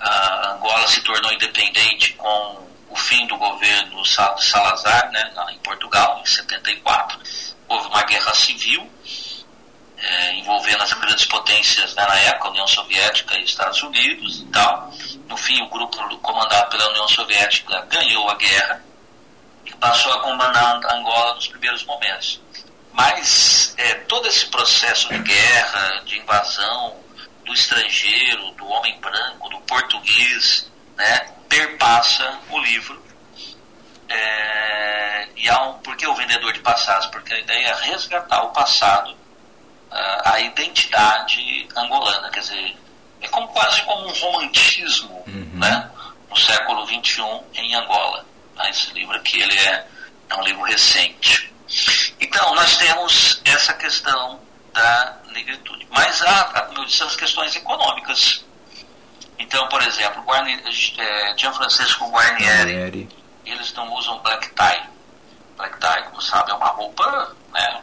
a 0.00 0.50
Angola 0.54 0.86
se 0.88 1.00
tornou 1.02 1.32
independente 1.32 2.12
com 2.14 2.71
o 2.92 2.96
fim 2.96 3.26
do 3.26 3.36
governo 3.38 4.04
Salazar, 4.04 5.10
né, 5.10 5.32
em 5.50 5.58
Portugal, 5.58 6.20
em 6.20 6.26
74. 6.26 7.18
Houve 7.66 7.88
uma 7.88 8.02
guerra 8.02 8.34
civil 8.34 8.86
é, 9.96 10.34
envolvendo 10.34 10.82
as 10.82 10.92
grandes 10.92 11.24
potências 11.24 11.94
né, 11.94 12.04
na 12.06 12.18
época, 12.18 12.50
União 12.50 12.66
Soviética 12.66 13.34
e 13.38 13.44
Estados 13.44 13.82
Unidos 13.82 14.40
e 14.40 14.46
tal. 14.46 14.92
No 15.26 15.36
fim, 15.38 15.62
o 15.62 15.68
grupo 15.70 16.18
comandado 16.18 16.70
pela 16.70 16.90
União 16.90 17.08
Soviética 17.08 17.80
ganhou 17.88 18.28
a 18.28 18.34
guerra 18.34 18.84
e 19.64 19.72
passou 19.76 20.12
a 20.12 20.20
comandar 20.20 20.80
Angola 20.92 21.34
nos 21.34 21.48
primeiros 21.48 21.84
momentos. 21.84 22.42
Mas 22.92 23.74
é, 23.78 23.94
todo 23.94 24.28
esse 24.28 24.46
processo 24.46 25.08
de 25.08 25.18
guerra, 25.18 26.02
de 26.04 26.18
invasão 26.18 26.96
do 27.46 27.54
estrangeiro, 27.54 28.50
do 28.52 28.66
homem 28.66 29.00
branco, 29.00 29.48
do 29.48 29.60
português, 29.60 30.70
né, 30.96 31.32
perpassa 31.52 32.38
o 32.48 32.58
livro. 32.60 33.02
É, 34.08 35.28
e 35.36 35.48
há 35.48 35.62
um, 35.62 35.74
por 35.78 35.96
que 35.96 36.06
o 36.06 36.14
vendedor 36.14 36.52
de 36.52 36.60
passados? 36.60 37.06
Porque 37.08 37.32
a 37.34 37.38
ideia 37.38 37.68
é 37.68 37.90
resgatar 37.90 38.42
o 38.42 38.50
passado, 38.50 39.14
a 40.24 40.40
identidade 40.40 41.68
angolana, 41.76 42.30
quer 42.30 42.40
dizer, 42.40 42.76
é 43.20 43.28
como, 43.28 43.46
quase 43.48 43.82
como 43.82 44.06
um 44.06 44.12
romantismo 44.12 45.22
uhum. 45.26 45.50
né, 45.54 45.90
no 46.30 46.36
século 46.36 46.86
XXI 46.86 47.22
em 47.54 47.74
Angola. 47.74 48.24
Tá? 48.56 48.70
Esse 48.70 48.90
livro 48.92 49.14
aqui 49.16 49.40
ele 49.40 49.58
é, 49.58 49.86
é 50.30 50.36
um 50.36 50.42
livro 50.42 50.62
recente. 50.62 51.52
Então, 52.18 52.54
nós 52.54 52.76
temos 52.76 53.42
essa 53.44 53.74
questão 53.74 54.40
da 54.72 55.18
negritude. 55.32 55.86
Mas 55.90 56.22
há, 56.22 56.44
como 56.66 56.80
eu 56.80 56.84
disse, 56.86 57.02
as 57.02 57.16
questões 57.16 57.54
econômicas. 57.54 58.44
Então, 59.42 59.68
por 59.68 59.82
exemplo, 59.82 60.22
Guarni, 60.22 60.54
é, 60.98 61.36
Gianfrancesco 61.36 62.08
Guarnieri, 62.10 62.72
Guarnieri, 62.72 63.08
eles 63.44 63.72
não 63.74 63.92
usam 63.94 64.18
black 64.20 64.48
tie. 64.54 64.82
Black 65.56 65.78
tie, 65.80 66.02
como 66.04 66.22
sabe, 66.22 66.52
é 66.52 66.54
uma 66.54 66.68
roupa, 66.68 67.36
né, 67.52 67.82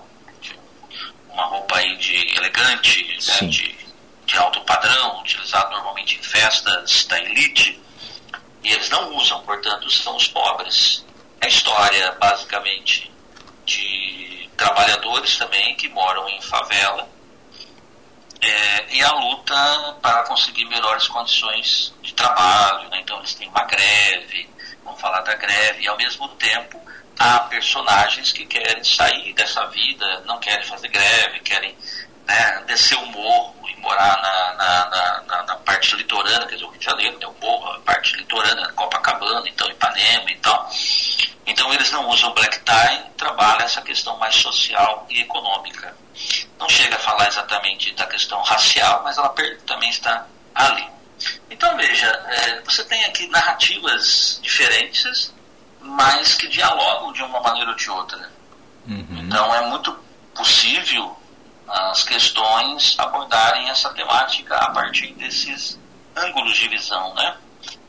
uma 1.30 1.46
roupa 1.46 1.78
aí 1.78 1.98
de 1.98 2.36
elegante, 2.36 3.04
né, 3.28 3.48
de 3.48 3.80
de 4.26 4.38
alto 4.38 4.62
padrão, 4.62 5.22
utilizado 5.22 5.72
normalmente 5.72 6.16
em 6.16 6.22
festas 6.22 7.04
da 7.06 7.20
elite, 7.20 7.82
e 8.64 8.72
eles 8.72 8.88
não 8.92 9.16
usam, 9.16 9.42
portanto, 9.42 9.90
são 9.90 10.16
os 10.16 10.28
pobres. 10.28 11.04
É 11.42 11.48
história, 11.48 12.12
basicamente, 12.20 13.12
de 13.66 14.48
trabalhadores 14.56 15.36
também 15.36 15.76
que 15.78 15.90
moram 15.90 16.30
em 16.30 16.40
favela 16.44 17.10
é, 18.42 18.96
e 18.96 19.04
a 19.04 19.12
luta 19.14 19.98
para 20.02 20.24
conseguir 20.24 20.66
melhores 20.66 21.08
condições 21.08 21.94
de 22.02 22.14
trabalho. 22.14 22.90
Né? 22.90 23.00
Então, 23.02 23.18
eles 23.20 23.34
têm 23.34 23.48
uma 23.50 23.66
greve, 23.66 24.50
vamos 24.84 25.00
falar 25.00 25.22
da 25.22 25.36
greve, 25.36 25.84
e 25.84 25.88
ao 25.88 25.98
mesmo 25.98 26.28
tempo 26.30 26.80
há 27.18 27.40
personagens 27.42 28.32
que 28.32 28.46
querem 28.46 28.84
sair 28.84 29.34
dessa 29.34 29.66
vida, 29.68 30.22
não 30.26 30.40
querem 30.40 30.66
fazer 30.66 30.88
greve, 30.88 31.42
querem 31.42 31.76
né, 32.30 32.64
descer 32.68 32.98
o 32.98 33.06
morro 33.08 33.60
morar 33.80 34.22
na, 34.22 34.54
na, 34.54 35.24
na, 35.26 35.44
na, 35.44 35.56
parte 35.58 35.96
litorânea, 35.96 36.46
quer 36.48 36.56
dizer, 36.56 36.66
o 36.66 36.70
Rio 36.70 36.80
de 36.80 36.86
Janeiro 36.86 37.18
tem 37.18 37.28
o 37.28 37.36
morro, 37.42 37.72
a 37.72 37.80
parte 37.80 38.16
litorânea, 38.16 38.68
Copacabana, 38.74 39.48
então 39.48 39.70
Ipanema 39.70 40.30
e 40.30 40.36
tal. 40.38 40.70
Então 41.46 41.74
eles 41.74 41.92
não 41.92 42.08
usam 42.10 42.34
black 42.34 42.60
tie, 42.60 43.04
trabalham 43.18 43.62
essa 43.62 43.82
questão 43.82 44.18
mais 44.18 44.36
social 44.36 45.06
e 45.10 45.22
econômica. 45.22 45.96
Não 46.60 46.70
chega 46.70 46.96
a 46.96 47.00
falar 47.00 47.28
exatamente 47.28 47.92
da 47.94 48.06
questão 48.06 48.42
racial, 48.44 49.02
mas 49.04 49.18
ela 49.18 49.34
também 49.66 49.90
está 49.90 50.26
ali. 50.54 50.88
Então 51.50 51.76
veja, 51.76 52.08
é, 52.08 52.62
você 52.62 52.84
tem 52.86 53.04
aqui 53.06 53.28
narrativas 53.28 54.40
diferentes, 54.44 55.34
mas 55.82 56.36
que 56.36 56.48
dialogam 56.48 57.12
de 57.14 57.24
uma 57.24 57.40
maneira 57.42 57.72
ou 57.72 57.76
de 57.76 57.90
outra. 57.90 58.30
Uhum. 58.88 59.08
Então 59.12 59.56
é 59.56 59.62
muito 59.62 59.98
possível 60.36 61.19
as 61.70 62.04
questões 62.04 62.96
abordarem 62.98 63.70
essa 63.70 63.90
temática 63.92 64.56
a 64.56 64.72
partir 64.72 65.14
desses 65.14 65.80
ângulos 66.16 66.58
de 66.58 66.68
visão, 66.68 67.14
né? 67.16 67.36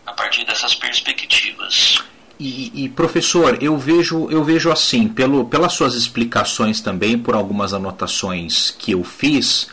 a 0.07 0.13
partir 0.13 0.45
dessas 0.45 0.75
perspectivas. 0.75 2.03
E, 2.39 2.85
e, 2.85 2.89
professor, 2.89 3.63
eu 3.63 3.77
vejo, 3.77 4.29
eu 4.31 4.43
vejo 4.43 4.71
assim, 4.73 5.09
pelo, 5.09 5.45
pelas 5.45 5.75
suas 5.75 5.95
explicações 5.95 6.81
também, 6.81 7.19
por 7.19 7.35
algumas 7.35 7.75
anotações 7.75 8.71
que 8.71 8.93
eu 8.93 9.05
fiz, 9.05 9.69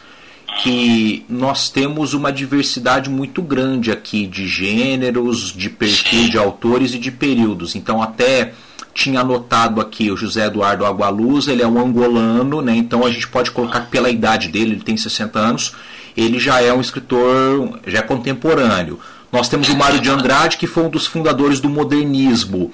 que 0.62 1.26
nós 1.30 1.70
temos 1.70 2.14
uma 2.14 2.32
diversidade 2.32 3.10
muito 3.10 3.42
grande 3.42 3.92
aqui 3.92 4.28
de 4.28 4.48
gêneros, 4.48 5.54
de 5.54 5.70
perfil 5.70 6.30
de 6.30 6.38
autores 6.38 6.94
e 6.94 7.00
de 7.00 7.12
períodos. 7.12 7.76
Então, 7.76 8.02
até 8.02 8.54
tinha 8.98 9.22
anotado 9.22 9.80
aqui 9.80 10.10
o 10.10 10.18
José 10.18 10.48
Eduardo 10.48 10.84
Agualuz, 10.84 11.48
ele 11.48 11.62
é 11.62 11.68
um 11.68 11.80
angolano, 11.80 12.62
né? 12.64 12.76
então 12.76 13.06
a 13.06 13.12
gente 13.12 13.28
pode 13.28 13.52
colocar 13.52 13.82
pela 13.82 14.10
idade 14.10 14.48
dele, 14.48 14.72
ele 14.72 14.82
tem 14.82 14.98
60 14.98 15.38
anos, 15.38 15.74
ele 16.18 16.40
já 16.40 16.60
é 16.62 16.74
um 16.74 16.82
escritor, 16.82 17.80
já 17.86 18.00
é 18.00 18.02
contemporâneo. 18.02 19.00
Nós 19.32 19.48
temos 19.48 19.70
o 19.70 19.78
Mário 19.78 20.00
de 20.00 20.10
Andrade, 20.10 20.58
que 20.58 20.66
foi 20.66 20.84
um 20.84 20.90
dos 20.90 21.06
fundadores 21.06 21.60
do 21.60 21.70
modernismo. 21.70 22.72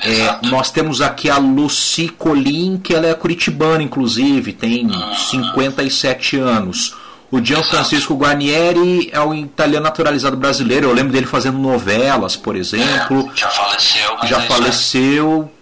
É, 0.00 0.48
nós 0.48 0.70
temos 0.70 1.00
aqui 1.00 1.30
a 1.30 1.38
Lucy 1.38 2.08
Colin, 2.08 2.76
que 2.76 2.92
ela 2.92 3.06
é 3.06 3.14
curitibana, 3.14 3.82
inclusive, 3.82 4.52
tem 4.52 4.90
57 5.30 6.36
anos. 6.36 6.94
O 7.32 7.42
Gian 7.42 7.62
Francisco 7.62 8.14
Guarnieri 8.14 9.08
é 9.10 9.20
um 9.20 9.32
italiano 9.32 9.84
naturalizado 9.84 10.36
brasileiro. 10.36 10.88
Eu 10.88 10.92
lembro 10.92 11.12
dele 11.12 11.24
fazendo 11.24 11.56
novelas, 11.56 12.36
por 12.36 12.56
exemplo. 12.56 13.30
É, 13.32 13.36
já 13.36 13.48
faleceu. 13.48 14.16
Já 14.24 14.38
é 14.38 14.46
faleceu. 14.46 15.50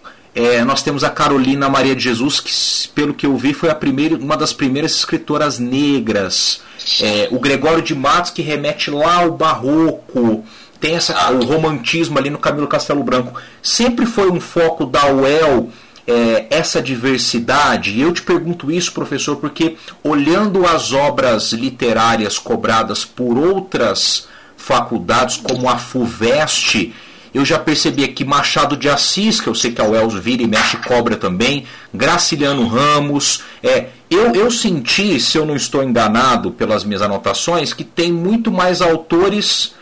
nós 0.65 0.81
temos 0.81 1.03
a 1.03 1.09
Carolina 1.09 1.67
Maria 1.67 1.95
de 1.95 2.03
Jesus, 2.03 2.39
que, 2.39 2.89
pelo 2.89 3.13
que 3.13 3.25
eu 3.25 3.35
vi, 3.35 3.53
foi 3.53 3.69
a 3.69 3.75
primeira, 3.75 4.15
uma 4.15 4.37
das 4.37 4.53
primeiras 4.53 4.93
escritoras 4.95 5.59
negras. 5.59 6.61
É, 7.01 7.27
o 7.31 7.39
Gregório 7.39 7.81
de 7.81 7.93
Matos, 7.93 8.31
que 8.31 8.41
remete 8.41 8.89
lá 8.89 9.17
ao 9.17 9.31
barroco. 9.31 10.43
Tem 10.79 10.95
essa, 10.95 11.31
o 11.31 11.43
romantismo 11.43 12.17
ali 12.17 12.29
no 12.29 12.39
Camilo 12.39 12.67
Castelo 12.67 13.03
Branco. 13.03 13.39
Sempre 13.61 14.05
foi 14.05 14.31
um 14.31 14.39
foco 14.39 14.85
da 14.85 15.05
UEL 15.11 15.69
é, 16.07 16.47
essa 16.49 16.81
diversidade. 16.81 17.91
E 17.91 18.01
eu 18.01 18.11
te 18.11 18.21
pergunto 18.21 18.71
isso, 18.71 18.91
professor, 18.91 19.37
porque 19.37 19.75
olhando 20.03 20.65
as 20.65 20.91
obras 20.91 21.51
literárias 21.51 22.39
cobradas 22.39 23.05
por 23.05 23.37
outras 23.37 24.27
faculdades, 24.57 25.37
como 25.37 25.69
a 25.69 25.77
FUVEST, 25.77 26.93
eu 27.33 27.45
já 27.45 27.57
percebi 27.57 28.03
aqui 28.03 28.25
Machado 28.25 28.75
de 28.75 28.89
Assis, 28.89 29.39
que 29.39 29.47
eu 29.47 29.55
sei 29.55 29.71
que 29.71 29.81
a 29.81 29.85
Wells 29.85 30.19
vira 30.19 30.43
e 30.43 30.47
mexe 30.47 30.77
cobra 30.77 31.15
também, 31.15 31.65
Graciliano 31.93 32.67
Ramos. 32.67 33.43
É, 33.63 33.87
eu, 34.09 34.33
eu 34.35 34.51
senti, 34.51 35.19
se 35.19 35.37
eu 35.37 35.45
não 35.45 35.55
estou 35.55 35.81
enganado 35.81 36.51
pelas 36.51 36.83
minhas 36.83 37.01
anotações, 37.01 37.73
que 37.73 37.83
tem 37.83 38.11
muito 38.11 38.51
mais 38.51 38.81
autores 38.81 39.73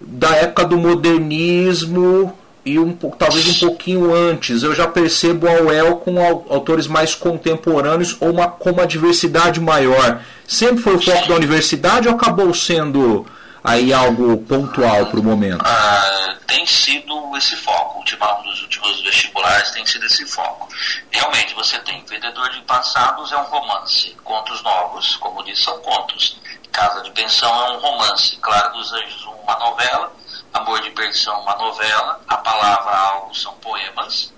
da 0.00 0.34
época 0.36 0.64
do 0.64 0.78
modernismo 0.78 2.32
e 2.64 2.78
um, 2.78 2.92
talvez 2.92 3.46
um 3.62 3.66
pouquinho 3.66 4.14
antes. 4.14 4.62
Eu 4.62 4.74
já 4.74 4.86
percebo 4.86 5.46
a 5.46 5.60
UEL 5.60 5.96
com 5.96 6.18
autores 6.48 6.86
mais 6.86 7.14
contemporâneos 7.14 8.16
ou 8.20 8.30
uma, 8.30 8.48
com 8.48 8.70
uma 8.70 8.86
diversidade 8.86 9.60
maior. 9.60 10.20
Sempre 10.46 10.82
foi 10.82 10.94
o 10.94 11.02
foco 11.02 11.28
da 11.28 11.34
universidade 11.34 12.08
ou 12.08 12.14
acabou 12.14 12.52
sendo 12.54 13.26
aí 13.64 13.94
algo 13.94 14.36
pontual 14.44 15.06
para 15.06 15.18
o 15.18 15.22
momento? 15.22 15.64
Ah, 15.64 16.36
tem 16.46 16.66
sido 16.66 17.34
esse 17.36 17.56
foco. 17.56 18.04
Nos 18.44 18.62
últimos 18.62 19.00
vestibulares 19.02 19.70
tem 19.70 19.84
sido 19.86 20.04
esse 20.06 20.24
foco. 20.26 20.68
Realmente, 21.10 21.54
você 21.54 21.78
tem 21.80 22.04
Vendedor 22.04 22.50
de 22.50 22.60
Passados 22.62 23.32
é 23.32 23.36
um 23.36 23.44
romance. 23.44 24.14
Contos 24.22 24.62
Novos, 24.62 25.16
como 25.16 25.42
disse, 25.42 25.64
são 25.64 25.78
contos. 25.80 26.38
Casa 26.70 27.02
de 27.02 27.10
Pensão 27.10 27.50
é 27.66 27.76
um 27.76 27.80
romance. 27.80 28.36
Claro 28.36 28.74
dos 28.74 28.92
Anjos, 28.92 29.24
uma 29.24 29.58
novela. 29.58 30.12
Amor 30.52 30.80
de 30.82 30.90
Perdição, 30.90 31.40
uma 31.40 31.56
novela. 31.56 32.20
A 32.28 32.36
Palavra 32.36 32.96
Algo 32.96 33.34
são 33.34 33.54
poemas. 33.54 34.32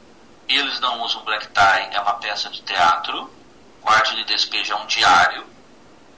Eles 0.48 0.80
não 0.80 1.02
usam 1.02 1.24
black 1.24 1.48
tie, 1.48 1.88
é 1.94 2.00
uma 2.00 2.14
peça 2.14 2.48
de 2.48 2.62
teatro. 2.62 3.30
Quarto 3.82 4.14
de 4.14 4.24
Despejo 4.24 4.72
é 4.72 4.76
um 4.76 4.86
diário. 4.86 5.44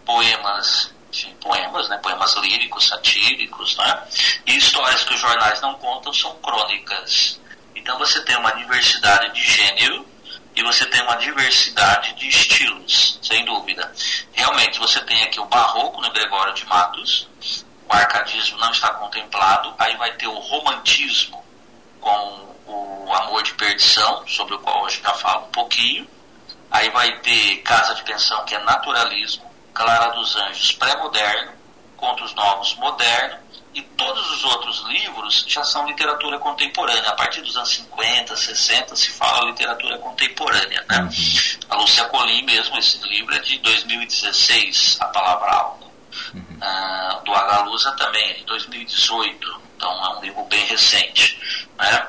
Poemas, 0.04 0.94
enfim, 1.12 1.34
poemas, 1.40 1.67
né? 1.88 1.98
Poemas 1.98 2.34
líricos, 2.36 2.86
satíricos, 2.86 3.76
né? 3.76 4.02
E 4.46 4.56
histórias 4.56 5.04
que 5.04 5.14
os 5.14 5.20
jornais 5.20 5.60
não 5.60 5.74
contam 5.74 6.12
são 6.12 6.34
crônicas. 6.36 7.40
Então 7.74 7.98
você 7.98 8.22
tem 8.24 8.36
uma 8.36 8.52
diversidade 8.52 9.32
de 9.32 9.42
gênero 9.42 10.06
e 10.54 10.62
você 10.62 10.84
tem 10.86 11.00
uma 11.02 11.16
diversidade 11.16 12.14
de 12.14 12.28
estilos, 12.28 13.18
sem 13.22 13.44
dúvida. 13.44 13.92
Realmente, 14.32 14.78
você 14.78 15.00
tem 15.02 15.22
aqui 15.22 15.38
o 15.38 15.46
barroco 15.46 16.00
no 16.00 16.10
Gregório 16.12 16.52
de 16.54 16.66
Matos, 16.66 17.28
o 17.88 17.92
arcadismo 17.92 18.58
não 18.58 18.70
está 18.72 18.90
contemplado, 18.94 19.72
aí 19.78 19.96
vai 19.96 20.12
ter 20.14 20.26
o 20.26 20.38
romantismo 20.38 21.44
com 22.00 22.48
o 22.66 23.14
amor 23.14 23.42
de 23.42 23.54
perdição, 23.54 24.26
sobre 24.26 24.54
o 24.54 24.58
qual 24.58 24.82
hoje 24.82 25.00
já 25.02 25.14
falo 25.14 25.46
um 25.46 25.50
pouquinho. 25.50 26.08
Aí 26.70 26.90
vai 26.90 27.18
ter 27.20 27.58
Casa 27.58 27.94
de 27.94 28.02
Pensão, 28.02 28.44
que 28.44 28.54
é 28.54 28.58
naturalismo, 28.58 29.50
Clara 29.72 30.10
dos 30.10 30.36
Anjos 30.36 30.72
pré-moderno, 30.72 31.52
Contos 31.98 32.32
Novos 32.34 32.74
moderno, 32.76 33.38
e 33.74 33.82
todos 33.82 34.30
os 34.32 34.44
outros 34.44 34.84
livros 34.88 35.44
já 35.46 35.62
são 35.62 35.86
literatura 35.86 36.38
contemporânea. 36.38 37.10
A 37.10 37.14
partir 37.14 37.42
dos 37.42 37.56
anos 37.56 37.70
50, 37.70 38.36
60 38.36 38.96
se 38.96 39.10
fala 39.10 39.50
literatura 39.50 39.98
contemporânea. 39.98 40.84
Né? 40.88 41.00
Uhum. 41.00 41.08
A 41.70 41.76
Lúcia 41.76 42.04
Colim 42.06 42.42
mesmo, 42.44 42.78
esse 42.78 42.98
livro 43.06 43.34
é 43.34 43.38
de 43.40 43.58
2016, 43.58 44.98
A 45.00 45.06
Palavra 45.06 45.52
Alta. 45.52 45.86
Uhum. 46.34 46.58
Uh, 46.60 47.24
do 47.24 47.34
Agalusa 47.34 47.92
também, 47.92 48.30
é 48.30 48.34
de 48.34 48.44
2018, 48.44 49.62
então 49.76 49.90
é 49.90 50.18
um 50.18 50.20
livro 50.22 50.44
bem 50.44 50.64
recente. 50.64 51.38
Né? 51.78 52.06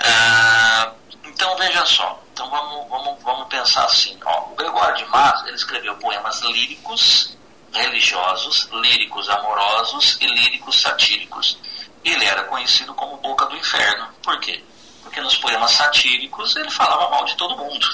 Uh, 0.00 0.94
então 1.24 1.56
veja 1.56 1.86
só, 1.86 2.22
então 2.32 2.50
vamos, 2.50 2.88
vamos, 2.88 3.22
vamos 3.22 3.48
pensar 3.48 3.84
assim, 3.84 4.18
ó, 4.24 4.50
o 4.50 4.54
Gregório 4.56 4.96
de 4.96 5.04
Matos 5.06 5.46
ele 5.46 5.56
escreveu 5.56 5.96
poemas 5.96 6.42
líricos, 6.42 7.36
religiosos, 7.72 8.68
líricos 8.72 9.28
amorosos 9.28 10.18
e 10.20 10.26
líricos 10.26 10.80
satíricos. 10.80 11.58
Ele 12.04 12.24
era 12.24 12.44
conhecido 12.44 12.94
como 12.94 13.16
Boca 13.18 13.46
do 13.46 13.56
Inferno. 13.56 14.08
Por 14.22 14.38
quê? 14.40 14.62
Porque 15.02 15.20
nos 15.20 15.36
poemas 15.36 15.72
satíricos 15.72 16.56
ele 16.56 16.70
falava 16.70 17.10
mal 17.10 17.24
de 17.24 17.36
todo 17.36 17.56
mundo. 17.56 17.86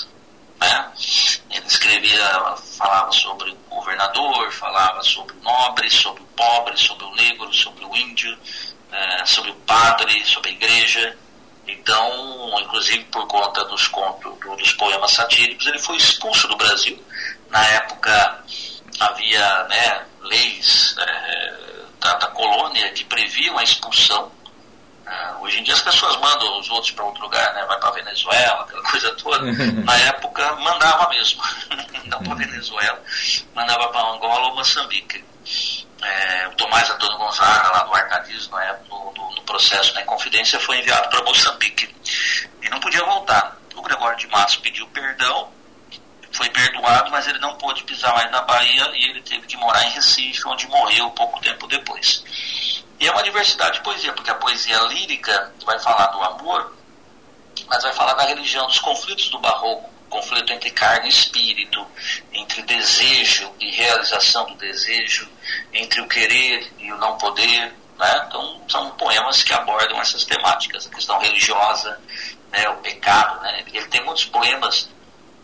Né? 0.61 0.93
Ele 1.51 1.67
escrevia, 1.67 2.57
falava 2.79 3.13
sobre 3.13 3.51
o 3.51 3.57
governador, 3.75 4.51
falava 4.53 5.03
sobre 5.03 5.37
o 5.37 5.43
nobre, 5.43 5.91
sobre 5.91 6.23
o 6.23 6.27
pobre, 6.27 6.77
sobre 6.77 7.05
o 7.05 7.15
negro, 7.15 7.53
sobre 7.53 7.85
o 7.85 7.97
índio, 7.97 8.37
é, 8.93 9.27
sobre 9.27 9.51
o 9.51 9.55
padre, 9.57 10.25
sobre 10.25 10.51
a 10.51 10.53
igreja. 10.53 11.19
Então, 11.67 12.55
inclusive 12.61 13.05
por 13.07 13.27
conta 13.27 13.65
dos 13.65 13.89
contos, 13.89 14.33
dos 14.39 14.73
poemas 14.73 15.11
satíricos, 15.11 15.67
ele 15.67 15.79
foi 15.81 15.97
expulso 15.97 16.47
do 16.49 16.57
Brasil. 16.57 17.03
Na 17.51 17.65
época 17.67 18.45
havia 19.01 19.65
né, 19.65 20.05
leis 20.23 20.95
é, 20.99 21.53
da, 22.01 22.15
da, 22.15 22.27
colônia 22.29 22.91
que 22.93 23.05
previam 23.05 23.59
a 23.59 23.63
expulsão 23.63 24.31
Uh, 25.07 25.45
hoje 25.45 25.61
em 25.61 25.63
dia 25.63 25.73
as 25.73 25.83
pessoas 25.83 26.17
mandam 26.17 26.59
os 26.59 26.69
outros 26.69 26.91
para 26.91 27.05
outro 27.05 27.23
lugar, 27.23 27.55
né? 27.55 27.65
vai 27.67 27.79
para 27.79 27.93
Venezuela, 27.93 28.63
aquela 28.63 28.83
coisa 28.83 29.13
toda. 29.13 29.53
Na 29.85 29.97
época 29.99 30.57
mandava 30.57 31.09
mesmo, 31.11 31.41
não 32.07 32.21
para 32.25 32.35
Venezuela, 32.35 33.01
mandava 33.55 33.87
para 33.89 34.01
Angola 34.01 34.49
ou 34.49 34.57
Moçambique. 34.57 35.25
É, 36.03 36.49
o 36.49 36.57
Tomás 36.57 36.91
Antônio 36.91 37.19
Gonzaga, 37.19 37.69
lá 37.69 37.85
do 37.85 37.95
Arcadismo, 37.95 38.57
né, 38.57 38.77
no, 38.89 39.13
no, 39.13 39.35
no, 39.37 39.43
processo 39.43 39.95
da 39.95 40.03
Inconfidência, 40.03 40.59
foi 40.59 40.79
enviado 40.79 41.09
para 41.09 41.23
Moçambique 41.23 41.95
e 42.61 42.69
não 42.69 42.81
podia 42.81 43.05
voltar. 43.05 43.57
O 43.77 43.83
Gregório 43.83 44.19
de 44.19 44.27
Matos 44.27 44.57
pediu 44.57 44.89
perdão, 44.89 45.49
foi 46.37 46.51
perdoado, 46.51 47.11
mas 47.11 47.27
ele 47.27 47.39
não 47.39 47.57
pôde 47.57 47.83
pisar 47.85 48.13
mais 48.15 48.31
na 48.31 48.43
Bahia 48.43 48.91
e 48.95 49.11
ele 49.11 49.23
teve 49.23 49.47
que 49.47 49.57
morar 49.57 49.83
em 49.85 49.91
Recife, 49.91 50.47
onde 50.47 50.69
morreu 50.69 51.11
pouco 51.11 51.41
tempo 51.41 51.67
depois. 51.67 52.23
E 53.01 53.07
é 53.07 53.11
uma 53.11 53.23
diversidade 53.23 53.79
de 53.79 53.83
poesia, 53.83 54.13
porque 54.13 54.31
a 54.31 54.35
poesia 54.35 54.79
lírica 54.83 55.53
vai 55.65 55.79
falar 55.79 56.07
do 56.09 56.23
amor, 56.23 56.77
mas 57.67 57.83
vai 57.83 57.93
falar 57.93 58.15
da 58.15 58.25
religião, 58.25 58.67
dos 58.67 58.79
conflitos 58.79 59.29
do 59.29 59.39
barroco, 59.39 59.91
conflito 60.09 60.53
entre 60.53 60.71
carne 60.71 61.07
e 61.07 61.11
espírito, 61.11 61.87
entre 62.33 62.63
desejo 62.63 63.53
e 63.59 63.71
realização 63.71 64.47
do 64.47 64.55
desejo, 64.55 65.29
entre 65.73 66.01
o 66.01 66.09
querer 66.09 66.71
e 66.79 66.93
o 66.93 66.99
não 66.99 67.17
poder. 67.19 67.75
Né? 67.99 68.25
Então, 68.29 68.63
são 68.69 68.91
poemas 68.93 69.43
que 69.43 69.55
abordam 69.55 70.01
essas 70.01 70.25
temáticas, 70.25 70.87
a 70.87 70.91
questão 70.91 71.19
religiosa, 71.19 71.99
né, 72.53 72.69
o 72.69 72.77
pecado. 72.77 73.41
Né? 73.41 73.65
Ele 73.73 73.87
tem 73.87 74.05
muitos 74.05 74.27
poemas 74.27 74.89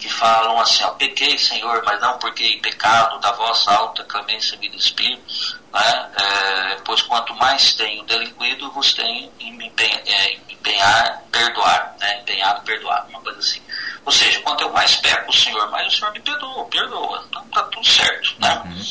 que 0.02 0.08
falam 0.08 0.58
assim, 0.58 0.82
ó, 0.82 0.90
pequei, 0.90 1.38
Senhor, 1.38 1.80
mas 1.86 2.00
não 2.00 2.18
porque 2.18 2.42
em 2.44 2.60
pecado, 2.60 3.20
da 3.20 3.30
vossa 3.30 3.70
alta 3.70 4.02
clemência 4.02 4.58
me 4.58 4.68
despir, 4.68 5.16
né? 5.72 6.10
É, 6.16 6.76
pois 6.84 7.02
quanto 7.02 7.32
mais 7.36 7.74
tenho 7.74 8.02
delinquido, 8.02 8.68
vos 8.72 8.92
tenho 8.94 9.32
em 9.38 9.52
me 9.52 9.68
empenhar, 9.68 10.02
é, 10.04 10.32
empenhar 10.48 11.22
perdoar, 11.30 11.94
né? 12.00 12.18
empenhado, 12.18 12.62
perdoar, 12.62 13.06
uma 13.08 13.20
coisa 13.20 13.38
assim. 13.38 13.62
Ou 14.04 14.10
seja, 14.10 14.40
quanto 14.40 14.62
eu 14.62 14.72
mais 14.72 14.96
peco 14.96 15.30
o 15.30 15.32
Senhor, 15.32 15.70
mais 15.70 15.86
o 15.86 15.96
Senhor 15.96 16.10
me 16.10 16.18
perdoa, 16.18 16.64
perdoa. 16.64 17.24
Então 17.28 17.44
tá 17.46 17.62
tudo 17.62 17.86
certo, 17.86 18.34
né? 18.40 18.60
Uhum. 18.64 18.82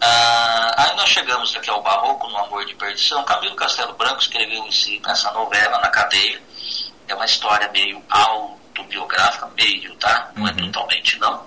Ah, 0.00 0.74
aí 0.76 0.96
nós 0.96 1.08
chegamos 1.08 1.54
aqui 1.54 1.70
ao 1.70 1.82
Barroco, 1.84 2.26
no 2.28 2.36
Amor 2.38 2.64
de 2.66 2.74
Perdição. 2.74 3.24
Camilo 3.24 3.54
Castelo 3.54 3.94
Branco 3.94 4.20
escreveu 4.20 4.66
esse, 4.66 5.00
essa 5.06 5.30
novela 5.30 5.78
na 5.78 5.88
cadeia. 5.88 6.42
É 7.06 7.14
uma 7.14 7.24
história 7.24 7.70
meio 7.70 8.02
alta 8.10 8.55
autobiográfica, 8.76 9.46
meio, 9.56 9.94
tá? 9.96 10.30
Não 10.34 10.46
é 10.46 10.50
uhum. 10.52 10.58
é 10.58 10.62
totalmente 10.62 11.18
não. 11.18 11.46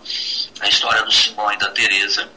A 0.59 0.67
história 0.67 1.03
do 1.03 1.11
Simão 1.11 1.51
e 1.51 1.57
da 1.57 1.69
Teresa. 1.71 2.29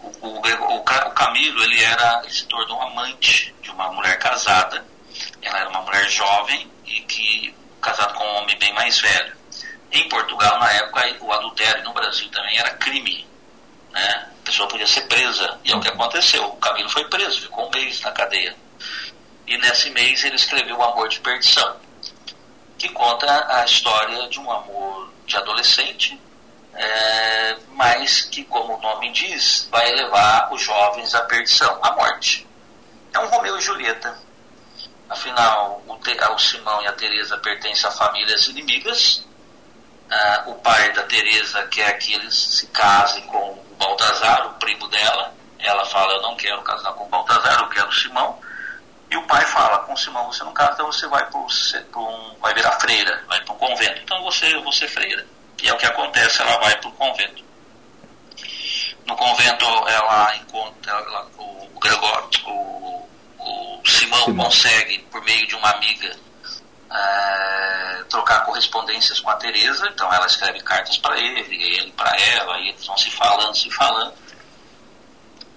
O, 0.00 0.28
o, 0.28 0.40
o, 0.40 0.76
o, 0.76 0.82
Camilo, 0.82 1.62
ele 1.62 1.82
era, 1.82 2.20
ele 2.22 2.32
se 2.32 2.46
tornou 2.46 2.80
amante 2.82 3.54
de 3.62 3.70
uma 3.70 3.90
mulher 3.92 4.18
casada. 4.18 4.84
Ela 5.40 5.60
era 5.60 5.68
uma 5.70 5.80
mulher 5.82 6.08
jovem 6.10 6.70
e 6.86 7.00
que 7.02 7.54
casado 7.80 8.14
com 8.14 8.24
um 8.24 8.36
homem 8.36 8.58
bem 8.58 8.72
mais 8.74 8.98
velho. 9.00 9.34
Em 9.92 10.08
Portugal, 10.08 10.58
na 10.58 10.70
época, 10.72 11.16
o 11.20 11.32
adultério 11.32 11.84
no 11.84 11.92
Brasil 11.92 12.28
também 12.30 12.58
era 12.58 12.70
crime. 12.70 13.26
Né? 13.92 14.28
A 14.40 14.44
pessoa 14.44 14.68
podia 14.68 14.86
ser 14.86 15.02
presa. 15.02 15.58
E 15.64 15.72
é 15.72 15.76
o 15.76 15.80
que 15.80 15.88
aconteceu. 15.88 16.44
O 16.44 16.56
Camilo 16.56 16.88
foi 16.88 17.04
preso, 17.08 17.42
ficou 17.42 17.66
um 17.66 17.70
mês 17.70 18.00
na 18.00 18.10
cadeia. 18.12 18.56
E 19.46 19.56
nesse 19.58 19.90
mês 19.90 20.24
ele 20.24 20.36
escreveu 20.36 20.76
O 20.76 20.82
Amor 20.82 21.08
de 21.08 21.20
Perdição 21.20 21.83
que 22.84 22.88
conta 22.90 23.46
a 23.48 23.64
história 23.64 24.28
de 24.28 24.38
um 24.38 24.50
amor 24.50 25.10
de 25.24 25.34
adolescente, 25.38 26.20
é, 26.74 27.56
mas 27.70 28.20
que, 28.22 28.44
como 28.44 28.74
o 28.74 28.80
nome 28.80 29.10
diz, 29.10 29.66
vai 29.70 29.90
levar 29.92 30.52
os 30.52 30.60
jovens 30.60 31.14
à 31.14 31.22
perdição, 31.22 31.78
à 31.82 31.92
morte. 31.92 32.46
É 33.14 33.18
um 33.18 33.26
Romeu 33.28 33.56
e 33.56 33.62
Julieta. 33.62 34.18
Afinal, 35.08 35.82
o, 35.86 35.94
o 35.94 36.38
Simão 36.38 36.82
e 36.82 36.86
a 36.86 36.92
Teresa 36.92 37.38
pertencem 37.38 37.88
a 37.88 37.92
famílias 37.92 38.48
inimigas. 38.48 39.24
Ah, 40.10 40.44
o 40.48 40.54
pai 40.56 40.92
da 40.92 41.04
Teresa 41.04 41.62
quer 41.68 41.94
que 41.94 42.12
eles 42.12 42.36
se 42.36 42.66
casem 42.66 43.22
com 43.22 43.52
o 43.52 43.76
Baltazar, 43.78 44.46
o 44.48 44.54
primo 44.54 44.88
dela. 44.88 45.32
Ela 45.58 45.86
fala: 45.86 46.12
Eu 46.12 46.20
não 46.20 46.36
quero 46.36 46.60
casar 46.62 46.92
com 46.92 47.04
o 47.04 47.08
Baltazar, 47.08 47.60
eu 47.60 47.68
quero 47.70 47.88
o 47.88 47.94
Simão. 47.94 48.38
E 49.14 49.16
o 49.16 49.22
pai 49.28 49.46
fala, 49.46 49.78
com 49.78 49.96
Simão, 49.96 50.26
você 50.26 50.42
não 50.42 50.52
casa, 50.52 50.72
então 50.72 50.86
você 50.86 51.06
vai 51.06 51.24
para 51.26 51.38
um, 51.38 52.36
vai 52.40 52.52
virar 52.52 52.72
freira, 52.80 53.22
vai 53.28 53.40
para 53.42 53.54
um 53.54 53.58
convento. 53.58 54.00
Então 54.02 54.20
você, 54.24 54.58
vou 54.58 54.72
ser 54.72 54.88
freira. 54.88 55.24
E 55.62 55.68
é 55.68 55.72
o 55.72 55.76
que 55.76 55.86
acontece, 55.86 56.42
ela 56.42 56.58
vai 56.58 56.76
para 56.78 56.88
o 56.88 56.92
convento. 56.94 57.44
No 59.06 59.14
convento 59.14 59.64
ela 59.64 60.34
encontra, 60.34 60.90
ela, 60.90 61.28
o, 61.38 61.42
o 61.76 61.78
Gregório, 61.78 62.28
o, 62.44 63.08
o 63.38 63.80
Simão, 63.86 64.24
Simão, 64.24 64.46
consegue, 64.46 64.98
por 65.12 65.22
meio 65.22 65.46
de 65.46 65.54
uma 65.54 65.70
amiga, 65.70 66.16
é, 66.90 68.04
trocar 68.10 68.44
correspondências 68.44 69.20
com 69.20 69.30
a 69.30 69.36
Teresa, 69.36 69.88
então 69.94 70.12
ela 70.12 70.26
escreve 70.26 70.60
cartas 70.62 70.98
para 70.98 71.16
ele, 71.20 71.54
ele 71.54 71.92
para 71.92 72.20
ela, 72.20 72.58
e 72.58 72.70
eles 72.70 72.84
vão 72.84 72.98
se 72.98 73.12
falando, 73.12 73.54
se 73.54 73.70
falando 73.70 74.23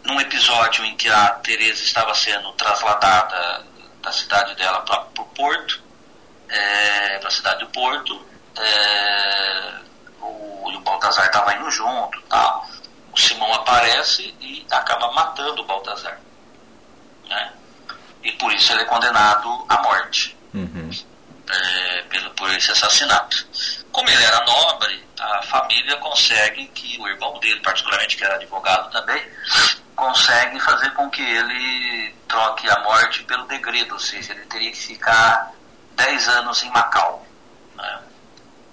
num 0.08 0.20
episódio 0.22 0.86
em 0.86 0.96
que 0.96 1.10
a 1.10 1.30
Teresa 1.32 1.84
estava 1.84 2.15
sendo 2.15 2.52
trasladada 2.54 3.65
da 4.02 4.12
cidade 4.12 4.56
dela 4.56 4.82
para 4.82 5.04
o 5.20 5.26
Porto, 5.26 5.82
é, 6.48 7.20
para 7.20 7.28
a 7.28 7.32
cidade 7.32 7.60
do 7.60 7.67
Porto, 7.72 8.26
é, 8.56 9.74
o, 10.22 10.70
o 10.70 10.80
Baltazar 10.80 11.26
estava 11.26 11.54
indo 11.54 11.70
junto, 11.70 12.22
tal. 12.24 12.65
O 13.12 13.20
Simão 13.20 13.54
aparece 13.54 14.34
e 14.39 14.65
acaba 14.72 15.12
matando 15.12 15.62
o 15.62 15.65
Baltazar, 15.65 16.20
né? 17.28 17.52
E 18.24 18.32
por 18.34 18.52
isso 18.54 18.72
ele 18.72 18.84
é 18.84 18.86
condenado 18.86 19.65
à 19.67 19.82
morte. 19.82 20.38
Uhum. 20.54 20.89
É, 21.50 22.02
pelo, 22.04 22.30
por 22.32 22.50
esse 22.52 22.72
assassinato. 22.72 23.48
Como 23.97 24.12
ele 24.12 24.23
era 24.23 24.45
nobre, 24.45 25.03
a 25.19 25.41
família 25.41 25.97
consegue 25.97 26.67
que 26.67 27.01
o 27.01 27.07
irmão 27.07 27.39
dele, 27.39 27.60
particularmente 27.62 28.15
que 28.15 28.23
era 28.23 28.36
advogado 28.36 28.91
também, 28.91 29.27
consegue 29.95 30.60
fazer 30.60 30.91
com 30.91 31.10
que 31.10 31.23
ele 31.23 32.15
troque 32.27 32.69
a 32.69 32.79
morte 32.81 33.23
pelo 33.23 33.47
degredo, 33.47 33.95
ou 33.95 33.99
seja, 33.99 34.33
ele 34.33 34.45
teria 34.45 34.69
que 34.69 34.77
ficar 34.77 35.51
10 35.95 36.27
anos 36.27 36.62
em 36.62 36.69
Macau, 36.69 37.25
né? 37.73 37.99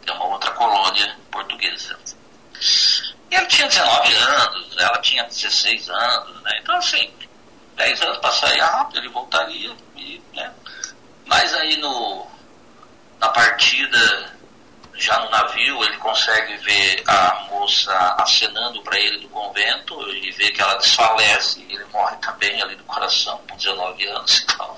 é 0.06 0.12
uma 0.12 0.26
outra 0.26 0.50
colônia 0.50 1.16
portuguesa. 1.30 1.98
E 3.30 3.34
ele 3.34 3.46
tinha 3.46 3.66
19 3.66 4.14
anos, 4.14 4.76
ela 4.76 4.98
tinha 4.98 5.24
16 5.24 5.88
anos, 5.88 6.42
né? 6.42 6.58
então 6.62 6.76
assim, 6.76 7.10
10 7.76 8.02
anos 8.02 8.18
passaria 8.18 8.66
rápido, 8.66 8.98
ele 8.98 9.08
voltaria, 9.08 9.74
e, 9.96 10.22
né? 10.34 10.52
mas 11.24 11.54
aí 11.54 11.78
no, 11.78 12.26
na 13.18 13.30
partida 13.30 14.34
já 14.96 15.18
no 15.20 15.30
navio 15.30 15.84
ele 15.84 15.96
consegue 15.96 16.56
ver 16.58 17.02
a 17.06 17.46
moça 17.50 17.92
acenando 18.18 18.82
para 18.82 18.98
ele 18.98 19.18
do 19.18 19.28
convento 19.28 20.00
e 20.10 20.30
vê 20.32 20.50
que 20.50 20.60
ela 20.60 20.74
desfalece 20.74 21.60
e 21.60 21.74
ele 21.74 21.84
morre 21.86 22.16
também 22.16 22.60
ali 22.62 22.76
do 22.76 22.84
coração 22.84 23.40
com 23.48 23.56
19 23.56 24.06
anos 24.06 24.44
então 24.44 24.76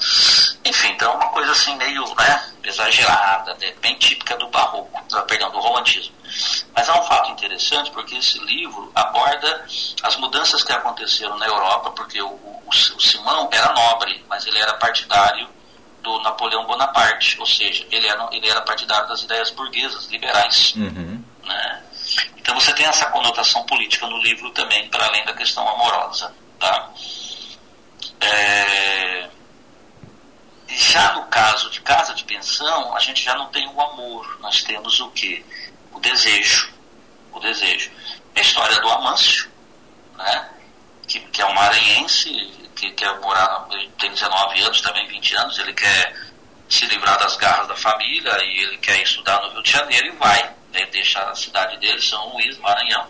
enfim 0.65 0.89
então 0.89 1.13
é 1.13 1.17
uma 1.17 1.29
coisa 1.29 1.53
assim 1.53 1.77
meio 1.77 2.03
né, 2.15 2.53
exagerada 2.65 3.55
né, 3.55 3.73
bem 3.81 3.95
típica 3.99 4.37
do 4.37 4.49
barroco 4.49 4.97
perdão 5.27 5.51
do 5.51 5.59
romantismo. 5.59 6.15
Mas 6.75 6.89
é 6.89 6.93
um 6.93 7.03
fato 7.05 7.31
interessante 7.31 7.91
porque 7.91 8.17
esse 8.17 8.39
livro 8.41 8.91
aborda 8.95 9.65
as 10.03 10.17
mudanças 10.17 10.63
que 10.63 10.73
aconteceram 10.73 11.37
na 11.39 11.47
Europa 11.47 11.91
porque 11.91 12.21
o, 12.21 12.29
o, 12.29 12.63
o 12.69 13.01
Simão 13.01 13.49
era 13.53 13.73
nobre 13.73 14.25
mas 14.29 14.47
ele 14.47 14.59
era 14.59 14.75
partidário 14.75 15.49
do 16.07 16.21
Napoleão 16.21 16.65
Bonaparte, 16.67 17.39
ou 17.41 17.47
seja, 17.47 17.85
ele 17.91 18.07
era, 18.07 18.29
ele 18.31 18.49
era 18.49 18.63
partidário 18.63 19.09
das 19.09 19.23
ideias 19.23 19.51
burguesas, 19.51 20.07
liberais. 20.07 20.73
Uhum. 20.77 21.23
Né? 21.43 21.83
Então 22.37 22.55
você 22.55 22.73
tem 22.75 22.87
essa 22.87 23.07
conotação 23.07 23.65
política 23.65 24.07
no 24.07 24.17
livro 24.19 24.51
também, 24.53 24.89
para 24.89 25.05
além 25.05 25.25
da 25.25 25.35
questão 25.35 25.69
amorosa. 25.69 26.33
Tá? 26.61 26.91
É... 28.21 29.29
Já 30.69 31.15
no 31.15 31.25
caso 31.25 31.71
de 31.71 31.81
casa 31.81 32.15
de 32.15 32.23
pensão, 32.23 32.97
a 32.97 33.01
gente 33.01 33.25
já 33.25 33.35
não 33.35 33.47
tem 33.47 33.67
o 33.67 33.81
amor, 33.81 34.39
nós 34.41 34.63
temos 34.63 35.01
o 35.01 35.11
que? 35.11 35.45
O 35.93 35.99
desejo. 35.99 36.73
O 37.33 37.41
desejo. 37.41 37.91
A 38.37 38.41
história 38.41 38.81
do 38.81 38.89
Amâncio, 38.91 39.51
né? 40.17 40.51
que, 41.09 41.21
que 41.21 41.43
é 41.43 41.47
um 41.47 41.55
maranhense, 41.55 42.66
que 42.91 43.05
quer 43.05 43.21
morar, 43.21 43.67
ele 43.71 43.91
tem 43.99 44.11
19 44.11 44.63
anos, 44.63 44.81
também 44.81 45.07
20 45.07 45.37
anos, 45.37 45.59
ele 45.59 45.73
quer 45.73 46.15
se 46.69 46.85
livrar 46.87 47.19
das 47.19 47.37
garras 47.37 47.69
da 47.69 47.77
família 47.77 48.33
e 48.43 48.65
ele 48.65 48.77
quer 48.79 49.01
estudar 49.03 49.41
no 49.43 49.53
Rio 49.53 49.63
de 49.63 49.71
Janeiro 49.71 50.07
e 50.09 50.11
vai. 50.13 50.55
Ele 50.73 50.87
deixa 50.87 51.21
a 51.23 51.35
cidade 51.35 51.77
dele, 51.79 52.01
São 52.01 52.33
Luís, 52.35 52.59
Maranhão. 52.59 53.07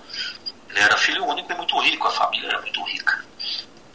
Ele 0.68 0.80
era 0.80 0.96
filho 0.96 1.24
único 1.24 1.50
e 1.50 1.56
muito 1.56 1.78
rico, 1.80 2.06
a 2.06 2.10
família 2.10 2.48
era 2.48 2.60
muito 2.60 2.82
rica. 2.84 3.24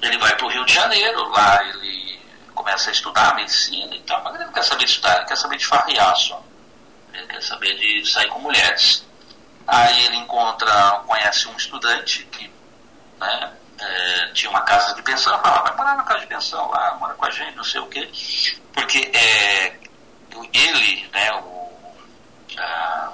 Ele 0.01 0.17
vai 0.17 0.35
para 0.35 0.45
o 0.45 0.49
Rio 0.49 0.65
de 0.65 0.73
Janeiro, 0.73 1.29
lá 1.29 1.63
ele 1.63 2.19
começa 2.53 2.89
a 2.89 2.93
estudar 2.93 3.35
medicina 3.35 3.95
e 3.95 4.01
tal, 4.01 4.23
mas 4.23 4.35
ele 4.35 4.45
não 4.45 4.53
quer 4.53 4.63
saber 4.63 4.85
de 4.85 4.91
estudar, 4.91 5.17
ele 5.17 5.25
quer 5.25 5.37
saber 5.37 5.57
de 5.57 5.65
farriar 5.65 6.15
só. 6.15 6.43
Ele 7.13 7.27
quer 7.27 7.41
saber 7.41 7.75
de 7.75 8.09
sair 8.09 8.27
com 8.29 8.39
mulheres. 8.39 9.05
Aí 9.67 10.05
ele 10.05 10.17
encontra, 10.17 11.03
conhece 11.05 11.47
um 11.47 11.55
estudante 11.55 12.23
que 12.25 12.51
né, 13.19 13.51
é, 13.81 14.27
tinha 14.33 14.49
uma 14.49 14.61
casa 14.61 14.93
de 14.93 15.01
pensão, 15.01 15.37
falava, 15.41 15.63
vai 15.63 15.75
morar 15.75 15.97
na 15.97 16.03
casa 16.03 16.19
de 16.21 16.27
pensão 16.27 16.69
lá, 16.69 16.95
mora 16.99 17.13
com 17.15 17.25
a 17.25 17.31
gente, 17.31 17.55
não 17.55 17.63
sei 17.63 17.81
o 17.81 17.87
quê. 17.87 18.09
Porque 18.73 19.11
é, 19.13 19.75
ele, 20.53 21.09
né, 21.11 21.33
o. 21.33 21.71
A, 22.57 23.13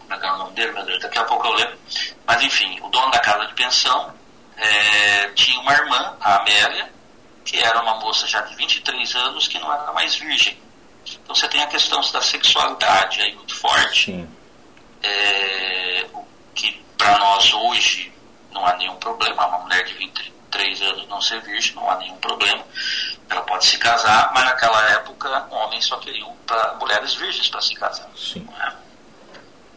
como 0.00 0.14
é 0.14 0.18
que 0.18 0.26
é 0.26 0.32
o 0.32 0.38
nome 0.38 0.52
dele, 0.52 0.72
meu 0.72 0.84
Deus, 0.84 1.00
daqui 1.00 1.18
a 1.18 1.24
pouco 1.24 1.46
eu 1.46 1.52
lembro. 1.52 1.78
Mas 2.26 2.42
enfim, 2.42 2.78
o 2.82 2.88
dono 2.88 3.10
da 3.10 3.20
casa 3.20 3.46
de 3.46 3.54
pensão 3.54 4.12
é, 4.56 5.28
tinha 5.30 5.58
uma 5.60 5.72
irmã, 5.72 6.16
a 6.20 6.36
Amélia, 6.36 6.92
que 7.44 7.58
era 7.58 7.80
uma 7.80 7.94
moça 7.96 8.26
já 8.26 8.40
de 8.42 8.54
23 8.56 9.14
anos 9.16 9.48
que 9.48 9.58
não 9.58 9.72
era 9.72 9.92
mais 9.92 10.14
virgem. 10.16 10.58
Então 11.06 11.34
você 11.34 11.48
tem 11.48 11.62
a 11.62 11.66
questão 11.66 12.00
da 12.12 12.20
sexualidade 12.20 13.22
aí 13.22 13.34
muito 13.34 13.56
forte. 13.56 14.28
É, 15.02 16.06
que 16.54 16.84
para 16.98 17.18
nós 17.18 17.54
hoje 17.54 18.12
não 18.52 18.66
há 18.66 18.76
nenhum 18.76 18.96
problema. 18.96 19.46
Uma 19.46 19.58
mulher 19.58 19.84
de 19.84 19.94
23 19.94 20.82
anos 20.82 21.08
não 21.08 21.20
ser 21.20 21.40
virgem, 21.42 21.74
não 21.74 21.90
há 21.90 21.96
nenhum 21.96 22.16
problema. 22.16 22.64
Ela 23.28 23.42
pode 23.42 23.64
se 23.66 23.78
casar, 23.78 24.30
mas 24.34 24.44
naquela 24.44 24.90
época 24.90 25.46
homens 25.50 25.86
só 25.86 25.96
queriam 25.98 26.34
para 26.46 26.74
mulheres 26.74 27.14
virgens 27.14 27.48
para 27.48 27.60
se 27.60 27.74
casar. 27.74 28.08
Sim. 28.16 28.46
É? 28.60 28.90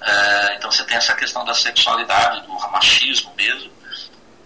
É, 0.06 0.56
então 0.56 0.70
você 0.70 0.84
tem 0.84 0.98
essa 0.98 1.16
questão 1.16 1.46
da 1.46 1.54
sexualidade, 1.54 2.42
do 2.42 2.54
machismo 2.70 3.34
mesmo. 3.36 3.72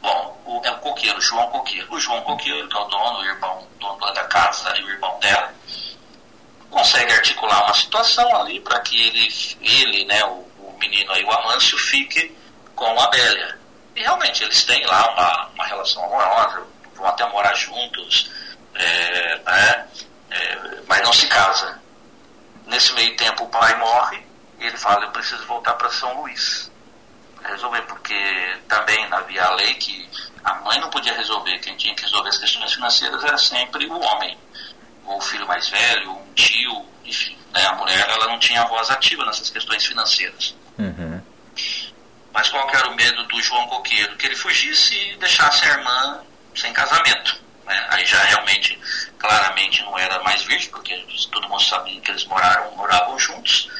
Bom, 0.01 0.41
o, 0.45 0.61
é 0.63 0.71
o 0.71 0.77
coqueiro, 0.77 1.19
João 1.19 1.47
Coqueiro. 1.47 1.87
O 1.89 1.99
João 1.99 2.21
Coqueiro, 2.21 2.67
que 2.67 2.77
é 2.77 2.79
o 2.79 2.85
dono, 2.85 3.19
o 3.19 3.25
irmão, 3.25 3.67
dono 3.79 4.13
da 4.13 4.23
casa 4.25 4.77
e 4.77 4.83
o 4.83 4.89
irmão 4.89 5.17
dela, 5.19 5.51
consegue 6.69 7.11
articular 7.11 7.63
uma 7.63 7.73
situação 7.73 8.35
ali 8.35 8.59
para 8.59 8.79
que 8.81 9.01
ele, 9.01 9.27
ele 9.61 10.05
né, 10.05 10.23
o, 10.25 10.45
o 10.59 10.77
menino 10.79 11.11
aí, 11.11 11.23
o 11.23 11.31
Amâncio, 11.31 11.77
fique 11.77 12.35
com 12.75 12.99
a 12.99 13.07
Bélia. 13.07 13.59
E 13.97 14.01
realmente 14.01 14.43
eles 14.43 14.63
têm 14.63 14.85
lá 14.85 15.11
uma, 15.11 15.47
uma 15.55 15.65
relação 15.65 16.03
amorosa, 16.03 16.63
vão 16.95 17.07
até 17.07 17.27
morar 17.29 17.55
juntos, 17.55 18.29
é, 18.75 19.39
né? 19.39 19.87
É, 20.29 20.81
mas 20.87 21.01
não 21.01 21.11
se 21.11 21.25
casa. 21.27 21.81
Nesse 22.67 22.93
meio 22.93 23.17
tempo 23.17 23.45
o 23.45 23.49
pai 23.49 23.75
morre 23.79 24.23
e 24.59 24.67
ele 24.67 24.77
fala, 24.77 25.03
eu 25.03 25.11
preciso 25.11 25.43
voltar 25.47 25.73
para 25.73 25.89
São 25.89 26.21
Luís. 26.21 26.71
Resolver, 27.43 27.81
porque 27.83 28.57
também 28.67 29.03
havia 29.11 29.43
a 29.45 29.55
lei 29.55 29.73
que 29.75 30.07
a 30.43 30.53
mãe 30.55 30.79
não 30.79 30.91
podia 30.91 31.13
resolver, 31.13 31.57
quem 31.57 31.75
tinha 31.75 31.95
que 31.95 32.03
resolver 32.03 32.29
as 32.29 32.37
questões 32.37 32.71
financeiras 32.71 33.23
era 33.23 33.37
sempre 33.37 33.87
o 33.87 33.99
homem, 33.99 34.37
ou 35.05 35.17
o 35.17 35.21
filho 35.21 35.47
mais 35.47 35.69
velho, 35.69 36.11
um 36.11 36.33
tio, 36.35 36.85
enfim. 37.03 37.35
Né? 37.51 37.65
A 37.65 37.73
mulher 37.73 38.07
ela 38.09 38.27
não 38.27 38.37
tinha 38.37 38.63
voz 38.65 38.91
ativa 38.91 39.25
nessas 39.25 39.49
questões 39.49 39.83
financeiras. 39.83 40.55
Uhum. 40.77 41.16
Mas 42.37 42.49
qual 42.49 42.69
era 42.69 42.87
o 42.87 42.95
medo 42.95 43.23
do 43.23 43.41
João 43.41 43.65
Coqueiro? 43.65 44.15
Que 44.15 44.27
ele 44.27 44.35
fugisse 44.35 44.95
e 44.95 45.17
deixasse 45.17 45.65
a 45.65 45.71
irmã 45.71 46.21
sem 46.55 46.71
casamento. 46.71 47.41
Né? 47.65 47.87
Aí 47.89 48.05
já 48.05 48.21
realmente, 48.25 48.79
claramente 49.17 49.81
não 49.81 49.97
era 49.97 50.21
mais 50.21 50.43
virgem, 50.43 50.69
porque 50.69 50.95
todo 51.31 51.49
mundo 51.49 51.63
sabia 51.63 51.99
que 51.99 52.11
eles 52.11 52.25
moraram, 52.25 52.75
moravam 52.75 53.17
juntos. 53.17 53.71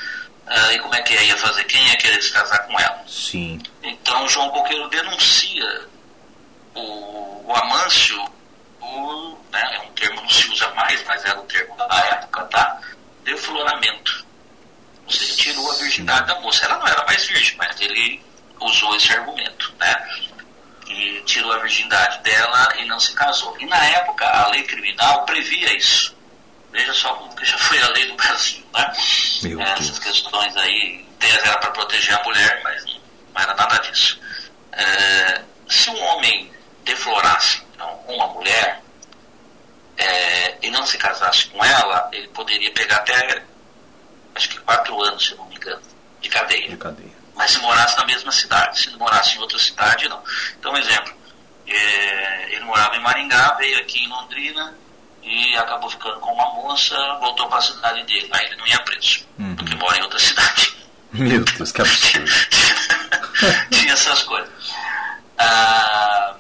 Uh, 0.48 0.72
e 0.74 0.80
como 0.80 0.96
é 0.96 1.04
que 1.04 1.14
ia 1.14 1.38
fazer? 1.38 1.66
Quem 1.66 1.88
ia 1.88 1.98
querer 1.98 2.20
se 2.20 2.32
casar 2.32 2.66
com 2.66 2.80
ela? 2.80 3.04
Sim. 3.08 3.62
Então 3.84 4.28
João 4.28 4.50
Coqueiro 4.50 4.90
denuncia 4.90 5.88
o, 6.74 7.44
o 7.46 7.56
Amâncio, 7.56 8.20
o, 8.82 9.38
né, 9.52 9.76
é 9.76 9.80
um 9.82 9.92
termo 9.92 10.16
que 10.16 10.24
não 10.24 10.30
se 10.32 10.50
usa 10.50 10.68
mais, 10.74 11.04
mas 11.04 11.24
era 11.24 11.40
o 11.40 11.44
termo 11.44 11.78
da 11.78 11.96
época, 12.08 12.44
tá? 12.46 12.82
Defloramento. 13.24 14.26
Ou 15.06 15.12
seja, 15.12 15.36
tirou 15.36 15.72
a 15.72 15.76
virgindade 15.76 16.26
da 16.26 16.40
moça. 16.40 16.66
Ela 16.66 16.80
não 16.80 16.88
era 16.88 17.06
mais 17.06 17.24
virgem, 17.28 17.56
mas 17.56 17.80
ele 17.80 18.26
usou 18.60 18.96
esse 18.96 19.12
argumento, 19.14 19.74
né? 19.80 20.08
E 20.88 21.22
tirou 21.26 21.52
a 21.52 21.58
virgindade 21.60 22.20
dela 22.24 22.74
e 22.78 22.86
não 22.86 23.00
se 23.00 23.14
casou. 23.14 23.56
E 23.60 23.66
na 23.66 23.84
época 23.86 24.26
a 24.26 24.48
lei 24.50 24.64
criminal 24.64 25.26
previa 25.26 25.76
isso. 25.76 26.16
Veja 26.72 26.94
só 26.94 27.14
como 27.16 27.36
que 27.36 27.46
já 27.46 27.58
foi 27.58 27.82
a 27.82 27.90
lei 27.90 28.06
do 28.08 28.16
Brasil, 28.16 28.64
né? 28.74 28.94
Essas 29.74 30.00
questões 30.00 30.56
aí, 30.58 31.06
tese 31.20 31.40
era 31.40 31.58
para 31.58 31.72
proteger 31.72 32.16
a 32.16 32.24
mulher, 32.24 32.62
mas 32.64 32.84
não 33.34 33.42
era 33.42 33.54
nada 33.54 33.78
disso. 33.80 34.20
É, 34.72 35.42
se 35.68 35.90
um 35.90 36.04
homem 36.04 36.52
deflorasse 36.84 37.64
então, 37.74 38.00
uma 38.08 38.28
mulher 38.28 38.82
é, 39.98 40.58
e 40.62 40.70
não 40.70 40.86
se 40.86 40.98
casasse 40.98 41.48
com 41.48 41.64
ela, 41.64 42.10
ele 42.14 42.28
poderia 42.30 42.72
pegar 42.72 42.98
até 42.98 43.44
acho 44.36 44.50
que 44.50 44.60
quatro 44.60 45.02
anos, 45.02 45.26
se 45.26 45.36
não 45.36 45.46
me 45.48 45.56
engano, 45.56 45.82
de 46.22 46.30
cadeia. 46.30 46.70
De 46.70 46.78
cadeia 46.78 47.18
mas 47.38 47.52
se 47.52 47.60
morasse 47.60 47.96
na 47.96 48.06
mesma 48.06 48.32
cidade. 48.32 48.80
Se 48.80 48.90
morasse 48.98 49.38
em 49.38 49.40
outra 49.40 49.60
cidade, 49.60 50.10
não. 50.10 50.22
Então, 50.60 50.74
um 50.74 50.78
exemplo, 50.78 51.14
é, 51.68 52.54
ele 52.54 52.66
morava 52.66 52.96
em 52.96 53.02
Maringá, 53.02 53.54
veio 53.54 53.78
aqui 53.80 54.04
em 54.04 54.10
Londrina 54.10 54.76
e 55.22 55.56
acabou 55.58 55.90
ficando 55.90 56.20
com 56.20 56.34
uma 56.34 56.54
moça, 56.54 56.96
voltou 57.20 57.48
para 57.48 57.60
a 57.60 57.62
cidade 57.62 58.04
dele. 58.04 58.28
Aí 58.32 58.46
ele 58.46 58.56
não 58.56 58.68
ia 58.68 58.80
preso, 58.80 59.26
uhum. 59.38 59.56
porque 59.56 59.76
mora 59.76 59.98
em 59.98 60.02
outra 60.02 60.20
cidade. 60.20 60.76
Meu 61.14 61.44
Deus, 61.44 61.72
que 61.72 61.82
absurdo. 61.82 62.32
Tinha 63.72 63.94
essas 63.94 64.24
coisas. 64.24 64.50
Ah, 65.38 66.36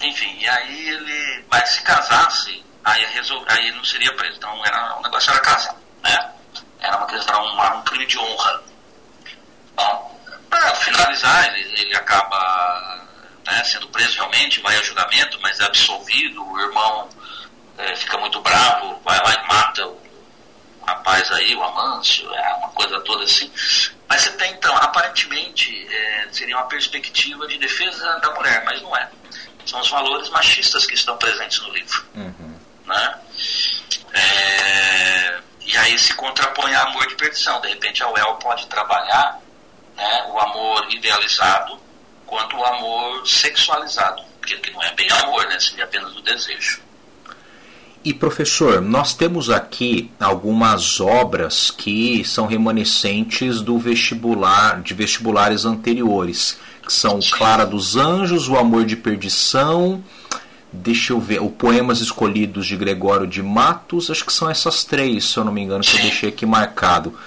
enfim, 0.00 0.36
e 0.40 0.48
aí 0.48 0.88
ele, 0.88 1.44
mas 1.50 1.68
se 1.70 1.82
casasse, 1.82 2.64
aí, 2.84 3.04
resol... 3.14 3.44
aí 3.48 3.68
ele 3.68 3.76
não 3.76 3.84
seria 3.84 4.14
preso. 4.16 4.36
Então 4.36 4.64
era, 4.64 4.98
o 4.98 5.02
negócio 5.02 5.30
era 5.30 5.40
casar, 5.40 5.76
né? 6.02 6.30
Era 6.80 6.96
uma 6.96 7.06
questão, 7.06 7.42
um, 7.42 7.78
um 7.78 7.82
crime 7.82 8.06
de 8.06 8.18
honra. 8.18 8.62
Bom, 9.76 10.09
para 10.50 10.74
finalizar, 10.74 11.56
ele, 11.56 11.80
ele 11.80 11.96
acaba 11.96 13.06
né, 13.46 13.64
sendo 13.64 13.88
preso 13.88 14.16
realmente, 14.16 14.60
vai 14.60 14.76
a 14.76 14.82
julgamento, 14.82 15.38
mas 15.40 15.58
é 15.60 15.64
absolvido. 15.64 16.44
O 16.44 16.60
irmão 16.60 17.08
é, 17.78 17.94
fica 17.96 18.18
muito 18.18 18.40
bravo, 18.40 19.00
vai 19.04 19.18
lá 19.18 19.32
e 19.32 19.48
mata 19.48 19.86
o 19.86 20.00
rapaz 20.86 21.30
aí, 21.32 21.54
o 21.54 21.62
Amâncio, 21.62 22.32
é 22.34 22.54
uma 22.54 22.68
coisa 22.70 23.00
toda 23.02 23.24
assim. 23.24 23.50
Mas 24.08 24.22
você 24.22 24.32
tem, 24.32 24.52
então, 24.52 24.74
aparentemente, 24.76 25.86
é, 25.88 26.28
seria 26.32 26.56
uma 26.56 26.66
perspectiva 26.66 27.46
de 27.46 27.58
defesa 27.58 28.18
da 28.18 28.34
mulher, 28.34 28.64
mas 28.64 28.82
não 28.82 28.96
é. 28.96 29.08
são 29.64 29.80
os 29.80 29.88
valores 29.88 30.28
machistas 30.30 30.84
que 30.84 30.94
estão 30.94 31.16
presentes 31.16 31.60
no 31.60 31.72
livro. 31.72 32.04
Uhum. 32.16 32.58
Né? 32.86 33.18
É, 34.12 35.40
e 35.60 35.76
aí 35.76 35.96
se 35.96 36.12
contrapõe 36.14 36.74
a 36.74 36.82
amor 36.82 37.06
de 37.06 37.14
perdição. 37.14 37.60
De 37.60 37.68
repente 37.68 38.02
a 38.02 38.10
UEL 38.10 38.34
pode 38.36 38.66
trabalhar 38.66 39.38
né, 40.00 40.26
o 40.32 40.38
amor 40.38 40.86
idealizado 40.90 41.78
quanto 42.26 42.56
o 42.56 42.64
amor 42.64 43.26
sexualizado, 43.26 44.22
que 44.42 44.70
não 44.70 44.82
é 44.82 44.94
bem 44.94 45.10
amor, 45.10 45.46
né, 45.48 45.58
seria 45.60 45.84
apenas 45.84 46.16
o 46.16 46.22
desejo. 46.22 46.80
E 48.02 48.14
professor, 48.14 48.80
nós 48.80 49.12
temos 49.12 49.50
aqui 49.50 50.10
algumas 50.18 51.00
obras 51.00 51.70
que 51.70 52.24
são 52.24 52.46
remanescentes 52.46 53.60
do 53.60 53.78
vestibular, 53.78 54.80
de 54.80 54.94
vestibulares 54.94 55.66
anteriores, 55.66 56.58
que 56.82 56.90
são 56.90 57.20
Clara 57.30 57.66
dos 57.66 57.96
Anjos, 57.96 58.48
O 58.48 58.56
Amor 58.56 58.86
de 58.86 58.96
Perdição, 58.96 60.02
deixa 60.72 61.12
eu 61.12 61.20
ver, 61.20 61.42
o 61.42 61.50
Poemas 61.50 62.00
Escolhidos 62.00 62.66
de 62.66 62.76
Gregório 62.76 63.26
de 63.26 63.42
Matos, 63.42 64.10
acho 64.10 64.24
que 64.24 64.32
são 64.32 64.48
essas 64.48 64.82
três, 64.82 65.26
se 65.26 65.36
eu 65.36 65.44
não 65.44 65.52
me 65.52 65.60
engano, 65.60 65.84
que 65.84 65.94
eu 65.94 66.02
deixei 66.02 66.30
aqui 66.30 66.46
marcado. 66.46 67.18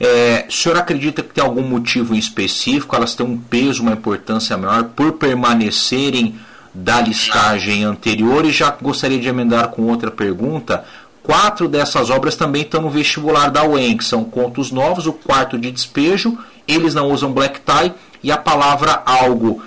É, 0.00 0.46
o 0.48 0.52
senhor 0.52 0.76
acredita 0.78 1.22
que 1.22 1.32
tem 1.32 1.44
algum 1.44 1.62
motivo 1.62 2.14
em 2.14 2.18
específico? 2.18 2.94
Elas 2.94 3.14
têm 3.14 3.26
um 3.26 3.38
peso, 3.38 3.82
uma 3.82 3.92
importância 3.92 4.56
maior 4.56 4.84
por 4.84 5.12
permanecerem 5.12 6.38
da 6.74 7.00
listagem 7.00 7.84
anterior? 7.84 8.44
E 8.44 8.52
já 8.52 8.70
gostaria 8.70 9.18
de 9.18 9.28
emendar 9.28 9.68
com 9.68 9.82
outra 9.82 10.10
pergunta. 10.10 10.84
Quatro 11.22 11.68
dessas 11.68 12.10
obras 12.10 12.34
também 12.34 12.62
estão 12.62 12.82
no 12.82 12.90
vestibular 12.90 13.48
da 13.48 13.64
UEM, 13.64 13.96
que 13.96 14.04
são 14.04 14.24
contos 14.24 14.72
novos, 14.72 15.06
o 15.06 15.12
quarto 15.12 15.56
de 15.56 15.70
despejo, 15.70 16.36
eles 16.66 16.94
não 16.94 17.10
usam 17.10 17.32
black 17.32 17.60
tie 17.60 17.92
e 18.22 18.32
a 18.32 18.36
palavra 18.36 19.02
algo. 19.06 19.62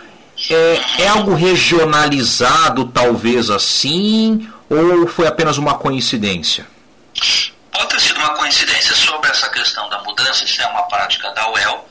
É, 0.49 1.03
é 1.03 1.07
algo 1.07 1.33
regionalizado, 1.33 2.85
talvez 2.85 3.49
assim, 3.49 4.45
ou 4.69 5.07
foi 5.07 5.27
apenas 5.27 5.57
uma 5.57 5.75
coincidência? 5.75 6.67
Pode 7.71 7.89
ter 7.89 8.01
sido 8.01 8.17
uma 8.17 8.31
coincidência 8.31 8.93
sobre 8.93 9.29
essa 9.29 9.49
questão 9.49 9.84
mudança, 10.15 10.45
isso 10.45 10.61
é 10.61 10.67
uma 10.67 10.83
prática 10.83 11.29
da 11.31 11.51
UEL, 11.51 11.89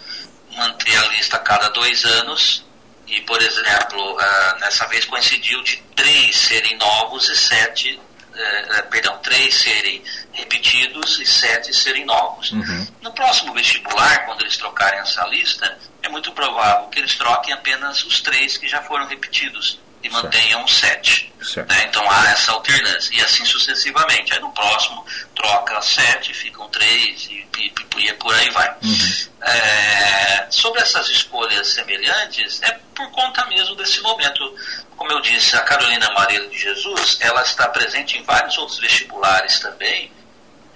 manter 0.56 0.96
a 0.96 1.08
lista 1.08 1.36
a 1.36 1.40
cada 1.40 1.68
dois 1.68 2.04
anos, 2.04 2.64
e, 3.06 3.20
por 3.22 3.40
exemplo, 3.40 4.14
uh, 4.14 4.58
nessa 4.60 4.86
vez 4.86 5.04
coincidiu 5.04 5.62
de 5.62 5.76
três 5.94 6.36
serem 6.36 6.76
novos 6.78 7.28
e 7.28 7.36
sete, 7.36 8.00
uh, 8.00 8.88
perdão, 8.90 9.18
três 9.18 9.54
serem 9.54 10.02
repetidos 10.32 11.20
e 11.20 11.26
sete 11.26 11.74
serem 11.74 12.06
novos. 12.06 12.52
Uhum. 12.52 12.86
No 13.02 13.12
próximo 13.12 13.52
vestibular, 13.52 14.24
quando 14.24 14.40
eles 14.40 14.56
trocarem 14.56 15.00
essa 15.00 15.26
lista, 15.26 15.78
é 16.02 16.08
muito 16.08 16.32
provável 16.32 16.88
que 16.88 16.98
eles 16.98 17.14
troquem 17.14 17.52
apenas 17.52 18.02
os 18.04 18.20
três 18.20 18.56
que 18.56 18.66
já 18.66 18.82
foram 18.82 19.06
repetidos 19.06 19.78
e 20.04 20.10
certo. 20.10 20.24
mantenham 20.24 20.68
sete. 20.68 21.32
Né? 21.56 21.84
Então 21.88 22.08
há 22.10 22.30
essa 22.30 22.52
alternância. 22.52 23.16
E 23.16 23.20
assim 23.22 23.44
sucessivamente. 23.44 24.32
Aí 24.32 24.40
no 24.40 24.52
próximo 24.52 25.04
troca 25.34 25.80
sete, 25.80 26.34
ficam 26.34 26.68
três 26.68 27.26
e, 27.26 27.46
e, 27.58 27.72
e 27.98 28.12
por 28.12 28.34
aí 28.34 28.50
vai. 28.50 28.68
Uhum. 28.82 29.28
É, 29.42 30.46
sobre 30.50 30.80
essas 30.80 31.08
escolhas 31.08 31.68
semelhantes, 31.68 32.62
é 32.62 32.78
por 32.94 33.10
conta 33.10 33.44
mesmo 33.46 33.74
desse 33.76 34.00
momento. 34.02 34.54
Como 34.96 35.10
eu 35.10 35.20
disse, 35.20 35.56
a 35.56 35.60
Carolina 35.60 36.08
Maria 36.12 36.46
de 36.48 36.58
Jesus, 36.58 37.18
ela 37.20 37.42
está 37.42 37.68
presente 37.68 38.16
em 38.16 38.22
vários 38.22 38.56
outros 38.58 38.78
vestibulares 38.78 39.58
também, 39.58 40.10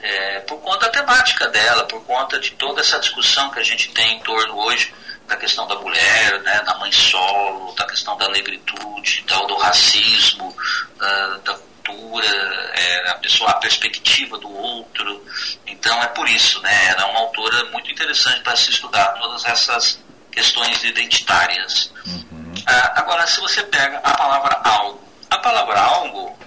é, 0.00 0.40
por 0.40 0.58
conta 0.60 0.86
da 0.86 0.92
temática 0.92 1.48
dela, 1.48 1.84
por 1.84 2.04
conta 2.04 2.38
de 2.38 2.50
toda 2.52 2.80
essa 2.80 2.98
discussão 2.98 3.50
que 3.50 3.60
a 3.60 3.62
gente 3.62 3.90
tem 3.90 4.16
em 4.16 4.20
torno 4.20 4.56
hoje 4.58 4.92
da 5.28 5.36
questão 5.36 5.66
da 5.66 5.76
mulher, 5.76 6.40
né, 6.42 6.62
da 6.62 6.74
mãe 6.78 6.90
solo, 6.90 7.72
da 7.74 7.86
questão 7.86 8.16
da 8.16 8.28
negritude, 8.30 9.22
do, 9.26 9.46
do 9.46 9.56
racismo, 9.56 10.48
uh, 10.48 11.38
da 11.40 11.54
cultura, 11.54 12.26
é, 12.74 13.10
a 13.10 13.14
pessoa, 13.16 13.50
a 13.50 13.54
perspectiva 13.54 14.38
do 14.38 14.50
outro. 14.50 15.22
Então 15.66 16.02
é 16.02 16.06
por 16.08 16.26
isso, 16.28 16.60
né, 16.62 16.88
ela 16.88 17.02
é 17.02 17.04
uma 17.04 17.20
autora 17.20 17.64
muito 17.66 17.90
interessante 17.90 18.40
para 18.40 18.56
se 18.56 18.70
estudar 18.70 19.06
todas 19.20 19.44
essas 19.44 20.02
questões 20.32 20.82
identitárias. 20.82 21.92
Uhum. 22.06 22.54
Uh, 22.56 22.90
agora, 22.94 23.26
se 23.26 23.38
você 23.40 23.62
pega 23.64 23.98
a 23.98 24.16
palavra 24.16 24.60
algo, 24.64 25.00
a 25.30 25.38
palavra 25.38 25.78
algo 25.78 26.37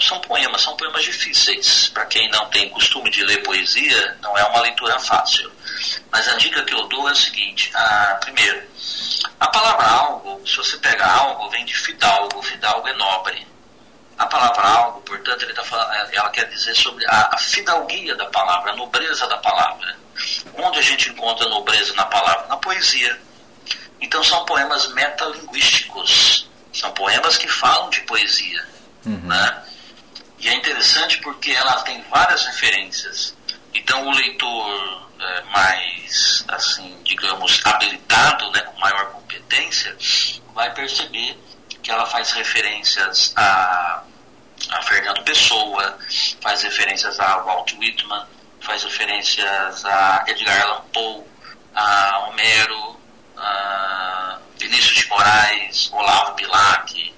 são 0.00 0.18
poemas, 0.20 0.62
são 0.62 0.76
poemas 0.76 1.04
difíceis. 1.04 1.88
Para 1.90 2.06
quem 2.06 2.28
não 2.30 2.46
tem 2.46 2.68
costume 2.70 3.10
de 3.10 3.22
ler 3.24 3.42
poesia, 3.42 4.16
não 4.20 4.36
é 4.36 4.44
uma 4.44 4.60
leitura 4.60 4.98
fácil. 4.98 5.50
Mas 6.10 6.28
a 6.28 6.36
dica 6.36 6.62
que 6.64 6.74
eu 6.74 6.86
dou 6.88 7.08
é 7.08 7.12
a 7.12 7.14
seguinte: 7.14 7.70
a, 7.74 8.18
primeiro, 8.20 8.62
a 9.38 9.46
palavra 9.48 9.86
algo, 9.86 10.46
se 10.46 10.56
você 10.56 10.76
pega 10.78 11.06
algo, 11.06 11.48
vem 11.50 11.64
de 11.64 11.74
fidalgo, 11.74 12.42
fidalgo 12.42 12.88
é 12.88 12.92
nobre. 12.94 13.46
A 14.18 14.26
palavra 14.26 14.62
algo, 14.62 15.00
portanto, 15.00 15.54
tá 15.54 15.64
falando, 15.64 15.92
ela 16.12 16.28
quer 16.30 16.46
dizer 16.48 16.74
sobre 16.74 17.06
a, 17.06 17.30
a 17.32 17.38
fidalguia 17.38 18.14
da 18.16 18.26
palavra, 18.26 18.72
a 18.72 18.76
nobreza 18.76 19.26
da 19.26 19.38
palavra. 19.38 19.96
Onde 20.54 20.78
a 20.78 20.82
gente 20.82 21.08
encontra 21.08 21.48
nobreza 21.48 21.94
na 21.94 22.04
palavra? 22.04 22.46
Na 22.48 22.56
poesia. 22.58 23.18
Então 23.98 24.22
são 24.22 24.44
poemas 24.44 24.88
metalinguísticos. 24.92 26.48
São 26.72 26.92
poemas 26.92 27.38
que 27.38 27.48
falam 27.48 27.88
de 27.88 28.00
poesia. 28.02 28.68
Uhum. 29.06 29.26
Né? 29.26 29.62
E 30.40 30.48
é 30.48 30.54
interessante 30.54 31.18
porque 31.18 31.50
ela 31.52 31.82
tem 31.82 32.02
várias 32.10 32.44
referências. 32.46 33.36
Então 33.74 34.06
o 34.06 34.10
leitor 34.10 35.08
é, 35.20 35.42
mais, 35.52 36.44
assim, 36.48 36.98
digamos, 37.04 37.60
habilitado, 37.64 38.50
né, 38.52 38.60
com 38.62 38.80
maior 38.80 39.10
competência, 39.12 39.94
vai 40.54 40.72
perceber 40.72 41.38
que 41.82 41.90
ela 41.90 42.06
faz 42.06 42.32
referências 42.32 43.32
a, 43.36 44.02
a 44.70 44.82
Fernando 44.82 45.22
Pessoa, 45.24 45.98
faz 46.40 46.62
referências 46.62 47.20
a 47.20 47.38
Walt 47.38 47.72
Whitman, 47.74 48.26
faz 48.60 48.82
referências 48.82 49.84
a 49.84 50.24
Edgar 50.26 50.62
Allan 50.62 50.82
Poe, 50.92 51.24
a 51.74 52.18
Homero, 52.28 53.00
a 53.36 54.38
Vinícius 54.58 55.02
de 55.02 55.08
Moraes, 55.08 55.90
Olavo 55.92 56.34
Bilac. 56.34 57.14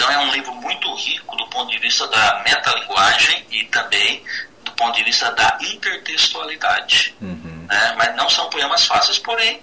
Então 0.00 0.10
é 0.10 0.18
um 0.18 0.30
livro 0.30 0.54
muito 0.54 0.94
rico 0.94 1.36
do 1.36 1.46
ponto 1.48 1.70
de 1.70 1.78
vista 1.78 2.08
da 2.08 2.42
metalinguagem 2.42 3.46
e 3.50 3.64
também 3.64 4.24
do 4.64 4.72
ponto 4.72 4.96
de 4.96 5.04
vista 5.04 5.30
da 5.32 5.58
intertextualidade. 5.60 7.14
Uhum. 7.20 7.66
Né? 7.68 7.94
Mas 7.98 8.16
não 8.16 8.26
são 8.30 8.48
poemas 8.48 8.86
fáceis, 8.86 9.18
porém 9.18 9.62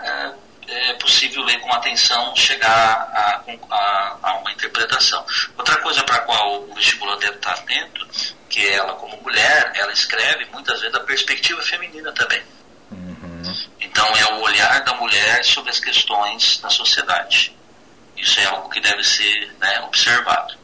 é, 0.00 0.32
é 0.68 0.92
possível 0.94 1.42
ler 1.42 1.60
com 1.60 1.70
atenção, 1.74 2.34
chegar 2.34 2.70
a, 3.12 3.42
a, 3.70 4.16
a 4.22 4.34
uma 4.36 4.50
interpretação. 4.52 5.22
Outra 5.58 5.76
coisa 5.82 6.02
para 6.02 6.16
a 6.16 6.20
qual 6.20 6.62
o 6.62 6.74
vestibular 6.74 7.16
deve 7.18 7.36
estar 7.36 7.52
atento, 7.52 8.08
que 8.48 8.66
ela 8.68 8.94
como 8.94 9.20
mulher, 9.20 9.72
ela 9.74 9.92
escreve 9.92 10.46
muitas 10.46 10.80
vezes 10.80 10.94
da 10.94 11.00
perspectiva 11.00 11.60
feminina 11.60 12.10
também. 12.12 12.42
Uhum. 12.90 13.54
Então 13.80 14.06
é 14.16 14.32
o 14.32 14.40
olhar 14.40 14.82
da 14.82 14.94
mulher 14.94 15.44
sobre 15.44 15.68
as 15.68 15.78
questões 15.78 16.58
da 16.58 16.70
sociedade. 16.70 17.57
Isso 18.20 18.40
é 18.40 18.44
algo 18.46 18.68
que 18.68 18.80
deve 18.80 19.02
ser 19.02 19.52
né, 19.60 19.80
observado. 19.80 20.54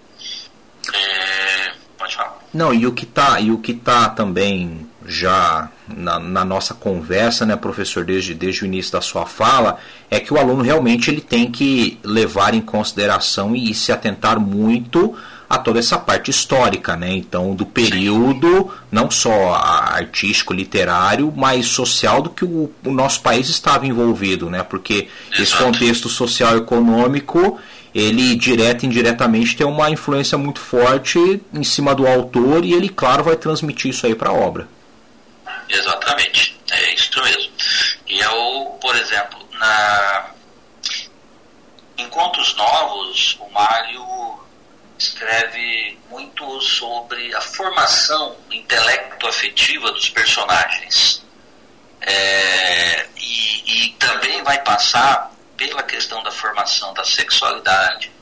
É, 0.92 1.72
Pode 2.04 2.16
falar. 2.16 2.38
Não, 2.52 2.74
e 2.74 2.86
o 2.86 2.92
que 2.92 3.04
está 3.04 3.38
tá 3.80 4.08
também 4.10 4.86
já 5.06 5.70
na, 5.88 6.18
na, 6.18 6.44
nossa 6.44 6.74
conversa, 6.74 7.46
né, 7.46 7.56
professor, 7.56 8.04
desde, 8.04 8.34
desde 8.34 8.62
o 8.62 8.66
início 8.66 8.92
da 8.92 9.00
sua 9.00 9.26
fala, 9.26 9.78
é 10.10 10.18
que 10.18 10.32
o 10.32 10.38
aluno 10.38 10.62
realmente 10.62 11.10
ele 11.10 11.20
tem 11.20 11.50
que 11.50 11.98
levar 12.02 12.54
em 12.54 12.60
consideração 12.60 13.54
e 13.54 13.74
se 13.74 13.92
atentar 13.92 14.40
muito 14.40 15.16
a 15.54 15.58
toda 15.58 15.78
essa 15.78 15.98
parte 15.98 16.30
histórica, 16.30 16.96
né? 16.96 17.10
Então, 17.12 17.54
do 17.54 17.64
período 17.66 18.72
não 18.90 19.10
só 19.10 19.54
artístico, 19.54 20.52
literário, 20.52 21.32
mas 21.36 21.66
social 21.66 22.22
do 22.22 22.30
que 22.30 22.44
o, 22.44 22.70
o 22.84 22.90
nosso 22.90 23.20
país 23.20 23.48
estava 23.48 23.86
envolvido, 23.86 24.50
né? 24.50 24.62
Porque 24.62 25.08
Exato. 25.32 25.42
esse 25.42 25.56
contexto 25.56 26.08
social 26.08 26.56
econômico 26.56 27.58
ele 27.94 28.34
direto 28.34 28.82
e 28.82 28.86
indiretamente 28.86 29.56
tem 29.56 29.66
uma 29.66 29.88
influência 29.88 30.36
muito 30.36 30.58
forte 30.58 31.40
em 31.52 31.62
cima 31.62 31.94
do 31.94 32.06
autor 32.08 32.64
e 32.64 32.72
ele, 32.72 32.88
claro, 32.88 33.22
vai 33.22 33.36
transmitir 33.36 33.92
isso 33.92 34.04
aí 34.04 34.16
para 34.16 34.30
a 34.30 34.32
obra. 34.32 34.68
Exatamente, 35.68 36.58
é 36.72 36.94
isso 36.94 37.22
mesmo. 37.22 37.52
E 38.08 38.18
eu, 38.18 38.78
por 38.80 38.96
exemplo, 38.96 39.38
na 39.52 40.26
em 41.96 42.08
Contos 42.08 42.56
Novos, 42.56 43.38
o 43.40 43.52
Mário 43.52 44.04
escreve 44.98 45.98
muito 46.08 46.60
sobre 46.60 47.34
a 47.34 47.40
formação 47.40 48.36
intelecto-afetiva 48.50 49.90
dos 49.92 50.08
personagens. 50.10 51.22
É, 52.00 53.06
e, 53.16 53.88
e 53.88 53.90
também 53.94 54.42
vai 54.42 54.62
passar 54.62 55.32
pela 55.56 55.82
questão 55.82 56.22
da 56.22 56.30
formação 56.30 56.92
da 56.92 57.04
sexualidade, 57.04 58.12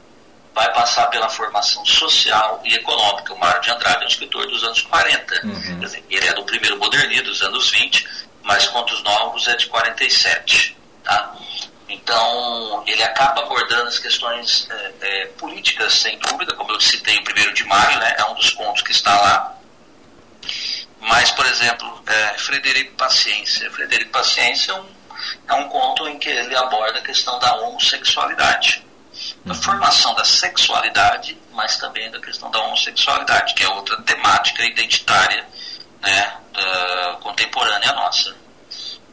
vai 0.54 0.72
passar 0.72 1.06
pela 1.08 1.28
formação 1.28 1.84
social 1.84 2.60
e 2.64 2.74
econômica. 2.74 3.32
O 3.32 3.38
Mário 3.38 3.60
de 3.62 3.70
Andrade 3.70 4.02
é 4.02 4.04
um 4.04 4.08
escritor 4.08 4.46
dos 4.46 4.62
anos 4.62 4.82
40. 4.82 5.46
Uhum. 5.46 5.80
Ele 6.10 6.26
é 6.26 6.32
do 6.34 6.44
primeiro 6.44 6.78
modernismo, 6.78 7.24
dos 7.24 7.42
anos 7.42 7.70
20, 7.70 8.06
mas 8.42 8.68
Contos 8.68 9.02
Novos 9.02 9.48
é 9.48 9.56
de 9.56 9.66
47. 9.66 10.76
Tá? 11.02 11.34
Então, 11.92 12.82
ele 12.86 13.02
acaba 13.02 13.42
abordando 13.42 13.88
as 13.88 13.98
questões 13.98 14.66
é, 14.70 14.92
é, 15.02 15.26
políticas, 15.38 15.92
sem 15.92 16.18
dúvida, 16.18 16.54
como 16.54 16.72
eu 16.72 16.80
citei 16.80 17.18
o 17.18 17.24
primeiro 17.24 17.52
de 17.52 17.64
maio, 17.64 17.98
né, 17.98 18.14
é 18.18 18.24
um 18.24 18.34
dos 18.34 18.50
pontos 18.52 18.82
que 18.82 18.92
está 18.92 19.14
lá. 19.20 19.54
Mas, 21.00 21.30
por 21.32 21.44
exemplo, 21.44 22.02
é, 22.06 22.38
Frederico 22.38 22.94
Paciência. 22.94 23.70
Frederico 23.70 24.10
Paciência 24.10 24.72
é 24.72 24.74
um, 24.74 24.86
é 25.48 25.54
um 25.54 25.68
conto 25.68 26.08
em 26.08 26.18
que 26.18 26.30
ele 26.30 26.56
aborda 26.56 26.98
a 26.98 27.02
questão 27.02 27.38
da 27.38 27.54
homossexualidade. 27.56 28.82
Da 29.44 29.52
uhum. 29.52 29.60
formação 29.60 30.14
da 30.14 30.24
sexualidade, 30.24 31.38
mas 31.52 31.76
também 31.76 32.10
da 32.10 32.18
questão 32.18 32.50
da 32.50 32.58
homossexualidade, 32.60 33.52
que 33.52 33.62
é 33.62 33.68
outra 33.68 34.00
temática 34.02 34.64
identitária 34.64 35.46
né, 36.00 36.36
da, 36.54 37.18
contemporânea 37.20 37.92
nossa. 37.92 38.34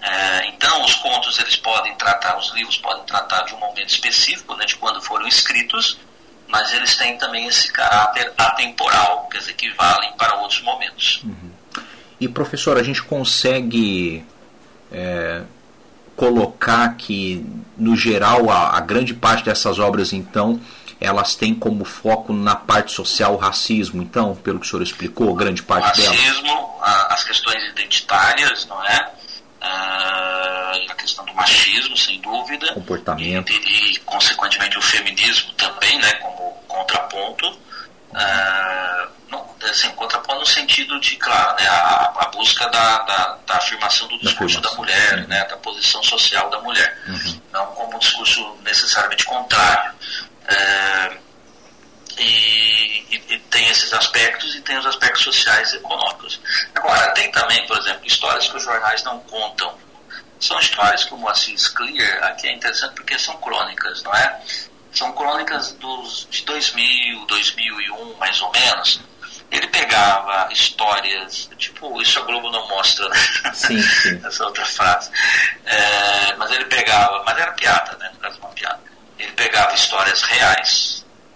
É, 0.01 0.47
então, 0.47 0.83
os 0.83 0.95
contos 0.95 1.37
eles 1.39 1.55
podem 1.57 1.93
tratar, 1.95 2.37
os 2.37 2.53
livros 2.53 2.77
podem 2.77 3.03
tratar 3.03 3.43
de 3.43 3.53
um 3.53 3.59
momento 3.59 3.89
específico, 3.89 4.55
né, 4.55 4.65
de 4.65 4.75
quando 4.77 5.01
foram 5.01 5.27
escritos, 5.27 5.99
mas 6.47 6.71
eles 6.73 6.95
têm 6.95 7.17
também 7.17 7.47
esse 7.47 7.71
caráter 7.71 8.31
atemporal, 8.37 9.27
quer 9.29 9.39
dizer, 9.39 9.53
que 9.53 9.69
valem 9.71 10.11
para 10.13 10.35
outros 10.35 10.61
momentos. 10.61 11.21
Uhum. 11.23 11.51
E, 12.19 12.27
professor, 12.27 12.77
a 12.77 12.83
gente 12.83 13.03
consegue 13.03 14.25
é, 14.91 15.43
colocar 16.15 16.95
que, 16.95 17.45
no 17.77 17.95
geral, 17.95 18.49
a, 18.49 18.77
a 18.77 18.79
grande 18.81 19.13
parte 19.13 19.45
dessas 19.45 19.79
obras, 19.79 20.11
então, 20.11 20.59
elas 20.99 21.35
têm 21.35 21.53
como 21.53 21.85
foco 21.85 22.33
na 22.33 22.55
parte 22.55 22.91
social 22.91 23.35
o 23.35 23.37
racismo, 23.37 24.01
então, 24.01 24.35
pelo 24.35 24.59
que 24.59 24.65
o 24.65 24.69
senhor 24.69 24.81
explicou, 24.81 25.33
grande 25.33 25.63
parte 25.63 26.01
o 26.01 26.05
racismo, 26.05 26.43
delas. 26.43 27.11
as 27.11 27.23
questões 27.23 27.63
identitárias, 27.69 28.65
não 28.65 28.83
é? 28.83 29.18
Ah, 29.71 30.73
a 30.89 30.95
questão 30.95 31.23
do 31.25 31.33
machismo, 31.33 31.95
sem 31.95 32.19
dúvida. 32.21 32.73
Comportamento. 32.73 33.51
E, 33.51 33.93
e, 33.93 33.99
consequentemente, 33.99 34.77
o 34.77 34.81
feminismo 34.81 35.53
também, 35.53 35.99
né, 35.99 36.11
como 36.13 36.51
contraponto. 36.67 37.47
Uh, 38.09 39.11
não, 39.29 39.55
assim, 39.69 39.89
contraponto 39.91 40.39
no 40.39 40.45
sentido 40.45 40.99
de, 40.99 41.15
claro, 41.17 41.55
né, 41.61 41.67
a, 41.67 42.11
a 42.19 42.27
busca 42.29 42.67
da, 42.69 42.99
da, 43.03 43.37
da, 43.45 43.55
afirmação 43.57 44.07
do 44.07 44.17
discurso 44.17 44.59
da, 44.59 44.69
da 44.69 44.75
mulher, 44.75 45.27
né, 45.27 45.45
da 45.45 45.57
posição 45.57 46.01
social 46.01 46.49
da 46.49 46.59
mulher. 46.61 46.97
Uhum. 47.07 47.41
Não 47.53 47.67
como 47.67 47.95
um 47.95 47.99
discurso 47.99 48.57
necessariamente 48.63 49.23
contrário. 49.25 49.93
Uh, 50.49 51.28
e, 52.17 53.05
e, 53.09 53.23
e, 53.29 53.39
tem 53.49 53.69
esses 53.69 53.93
aspectos 53.93 54.55
e 54.55 54.61
tem 54.61 54.77
os 54.77 54.85
aspectos 54.85 55.23
sociais 55.23 55.73
e 55.73 55.77
econômicos. 55.77 56.39
Agora, 56.75 57.11
tem 57.11 57.31
também, 57.31 57.65
por 57.67 57.77
exemplo, 57.77 58.05
histórias 58.05 58.47
que 58.47 58.57
os 58.57 58.63
jornais 58.63 59.03
não 59.03 59.19
contam. 59.21 59.77
São 60.39 60.59
histórias 60.59 61.03
como 61.03 61.27
Assis 61.27 61.67
Clear, 61.67 62.23
aqui 62.23 62.47
é 62.47 62.53
interessante 62.53 62.95
porque 62.95 63.19
são 63.19 63.35
crônicas, 63.37 64.01
não 64.03 64.13
é? 64.13 64.41
São 64.93 65.11
crônicas 65.11 65.73
dos, 65.73 66.27
de 66.31 66.43
2000, 66.45 67.25
2001, 67.25 68.17
mais 68.17 68.41
ou 68.41 68.51
menos. 68.51 69.01
Ele 69.51 69.67
pegava 69.67 70.51
histórias, 70.51 71.49
tipo, 71.57 72.01
isso 72.01 72.19
a 72.19 72.23
Globo 72.23 72.51
não 72.51 72.67
mostra, 72.67 73.09
né? 73.09 73.17
Sim, 73.53 73.81
sim. 73.81 74.21
Essa 74.25 74.45
outra 74.45 74.65
frase. 74.65 75.09
É, 75.65 76.35
mas 76.37 76.51
ele 76.51 76.65
pegava, 76.65 77.23
mas 77.25 77.37
era 77.37 77.51
piada, 77.53 77.97
né? 77.97 78.09
No 78.13 78.19
caso, 78.19 78.39
uma 78.39 78.49
piada. 78.49 78.79
Ele 79.17 79.31
pegava 79.33 79.73
histórias 79.73 80.21
reais, 80.21 80.88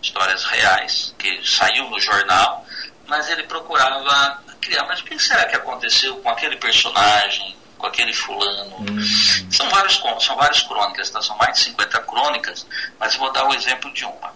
histórias 0.04 0.44
reais, 0.44 1.16
que 1.18 1.40
saiu 1.44 1.90
no 1.90 2.00
jornal, 2.00 2.66
mas 3.08 3.30
ele 3.30 3.44
procurava 3.44 4.44
criar, 4.62 4.86
mas 4.86 5.00
o 5.00 5.04
que 5.04 5.18
será 5.20 5.46
que 5.46 5.56
aconteceu 5.56 6.16
com 6.18 6.30
aquele 6.30 6.58
personagem, 6.58 7.56
com 7.78 7.88
aquele 7.88 8.14
fulano? 8.14 8.78
Hum. 8.82 9.52
São 9.52 9.70
vários 9.70 9.98
contos, 9.98 10.26
são 10.26 10.36
várias 10.36 10.62
crônicas, 10.64 11.10
tá? 11.10 11.22
são 11.22 11.38
mais 11.38 11.54
de 11.54 11.60
50 11.66 12.00
crônicas, 12.02 12.68
mas 13.00 13.16
vou 13.16 13.32
dar 13.32 13.46
o 13.46 13.54
exemplo 13.54 13.92
de 13.94 14.06
uma. 14.06 14.34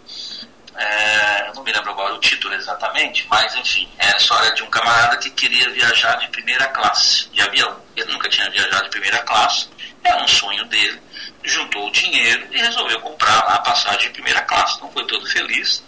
É, 0.75 1.51
não 1.55 1.63
me 1.63 1.71
lembro 1.71 1.89
agora 1.89 2.13
o 2.13 2.19
título 2.19 2.53
exatamente, 2.53 3.25
mas 3.29 3.55
enfim, 3.55 3.89
é 3.97 4.13
a 4.13 4.17
história 4.17 4.53
de 4.53 4.61
um 4.63 4.69
camarada 4.69 5.17
que 5.17 5.31
queria 5.31 5.69
viajar 5.71 6.15
de 6.17 6.27
primeira 6.27 6.67
classe 6.67 7.27
de 7.29 7.41
avião. 7.41 7.81
Ele 7.95 8.11
nunca 8.11 8.29
tinha 8.29 8.49
viajado 8.51 8.83
de 8.83 8.89
primeira 8.91 9.17
classe, 9.23 9.67
era 10.03 10.23
um 10.23 10.27
sonho 10.27 10.63
dele 10.65 11.01
juntou 11.47 11.87
o 11.87 11.91
dinheiro 11.91 12.47
e 12.51 12.57
resolveu 12.57 12.99
comprar 13.01 13.45
lá 13.45 13.55
a 13.55 13.61
passagem 13.61 14.07
de 14.07 14.09
primeira 14.09 14.41
classe. 14.41 14.75
Então 14.75 14.91
foi 14.91 15.05
todo 15.05 15.25
feliz. 15.27 15.83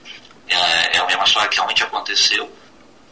É, 0.48 0.98
é 0.98 1.02
uma 1.16 1.26
história 1.26 1.50
que 1.50 1.56
realmente 1.56 1.84
aconteceu. 1.84 2.52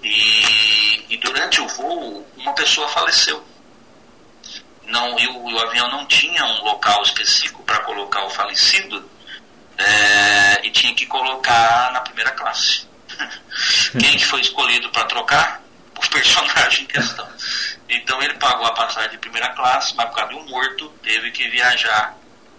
E, 0.04 1.06
e, 1.10 1.18
durante 1.18 1.60
o 1.62 1.68
voo, 1.68 2.28
uma 2.38 2.54
pessoa 2.54 2.88
faleceu. 2.88 3.44
Não, 4.84 5.20
e 5.20 5.28
o, 5.28 5.54
o 5.54 5.60
avião 5.60 5.90
não 5.90 6.06
tinha 6.06 6.44
um 6.46 6.64
local 6.64 7.02
específico 7.04 7.62
para 7.64 7.80
colocar 7.80 8.24
o 8.26 8.30
falecido 8.30 9.10
é, 9.78 10.66
e 10.66 10.72
tinha 10.72 10.94
que 10.94 11.06
colocar 11.06 11.92
na 11.92 12.02
primeira 12.02 12.32
classe. 12.32 12.88
Quem 14.00 14.18
que 14.18 14.26
foi 14.26 14.42
escolhido 14.42 14.90
para 14.90 15.06
trocar? 15.06 15.62
O 15.96 16.10
personagem 16.10 16.84
em 16.84 16.88
questão. 16.88 17.28
Então 17.90 18.22
ele 18.22 18.34
pagou 18.34 18.66
a 18.66 18.74
passagem 18.74 19.12
de 19.12 19.18
primeira 19.18 19.48
classe, 19.54 19.96
mas 19.96 20.10
por 20.10 20.16
causa 20.16 20.34
de 20.34 20.38
um 20.38 20.46
morto, 20.50 20.90
teve 21.02 21.32
que 21.32 21.48
viajar 21.48 22.18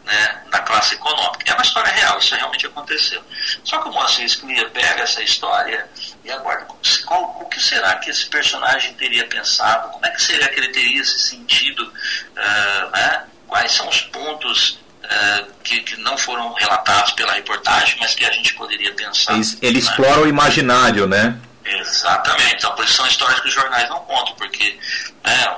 né, 0.09 0.41
na 0.51 0.61
classe 0.61 0.95
econômica. 0.95 1.45
É 1.45 1.53
uma 1.53 1.63
história 1.63 1.93
real, 1.93 2.19
isso 2.19 2.35
realmente 2.35 2.67
aconteceu. 2.67 3.23
Só 3.63 3.79
que 3.79 3.89
o 3.91 3.93
Moacir 3.93 4.25
Sclia 4.25 4.69
pega 4.71 5.03
essa 5.03 5.23
história 5.23 5.87
e 6.25 6.31
agora, 6.31 6.67
qual, 7.07 7.39
o 7.43 7.45
que 7.47 7.63
será 7.63 7.95
que 7.97 8.09
esse 8.09 8.27
personagem 8.27 8.95
teria 8.95 9.27
pensado? 9.27 9.91
Como 9.91 10.07
é 10.07 10.11
que 10.11 10.23
seria 10.23 10.49
que 10.49 10.59
ele 10.59 10.69
teria 10.69 11.05
se 11.05 11.21
sentido? 11.21 11.83
Uh, 11.85 12.91
né? 12.91 13.25
Quais 13.47 13.73
são 13.73 13.87
os 13.89 14.01
pontos 14.01 14.81
uh, 15.05 15.53
que, 15.63 15.81
que, 15.83 15.97
não 16.01 16.17
foram 16.17 16.55
relatados 16.55 17.13
pela 17.13 17.35
reportagem, 17.35 17.97
mas 18.01 18.15
que 18.15 18.25
a 18.25 18.33
gente 18.33 18.55
poderia 18.55 18.95
pensar? 18.95 19.35
Ele, 19.35 19.45
ele 19.61 19.73
né? 19.75 19.79
explora 19.79 20.21
o 20.21 20.27
imaginário, 20.27 21.07
né? 21.07 21.39
Exatamente. 21.67 22.57
Então, 22.57 22.75
por 22.75 22.85
isso 22.87 22.95
são 22.95 23.07
histórias 23.07 23.41
que 23.41 23.49
os 23.49 23.55
jornais 23.55 23.87
não 23.91 24.01
contam, 24.01 24.35
porque 24.37 24.79
né, 25.23 25.57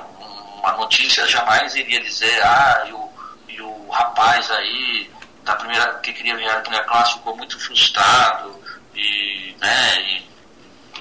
uma 0.59 0.73
notícia 0.73 1.25
jamais 1.25 1.73
iria 1.73 2.01
dizer, 2.01 2.41
ah, 2.43 2.85
eu 2.89 3.10
o 3.91 3.93
rapaz 3.93 4.49
aí 4.51 5.11
da 5.43 5.53
primeira, 5.55 5.95
que 5.95 6.13
queria 6.13 6.37
viajar 6.37 6.55
na 6.55 6.61
primeira 6.61 6.85
classe 6.85 7.13
ficou 7.13 7.35
muito 7.35 7.59
frustrado 7.59 8.63
e, 8.95 9.53
né, 9.59 10.01
e, 10.01 10.29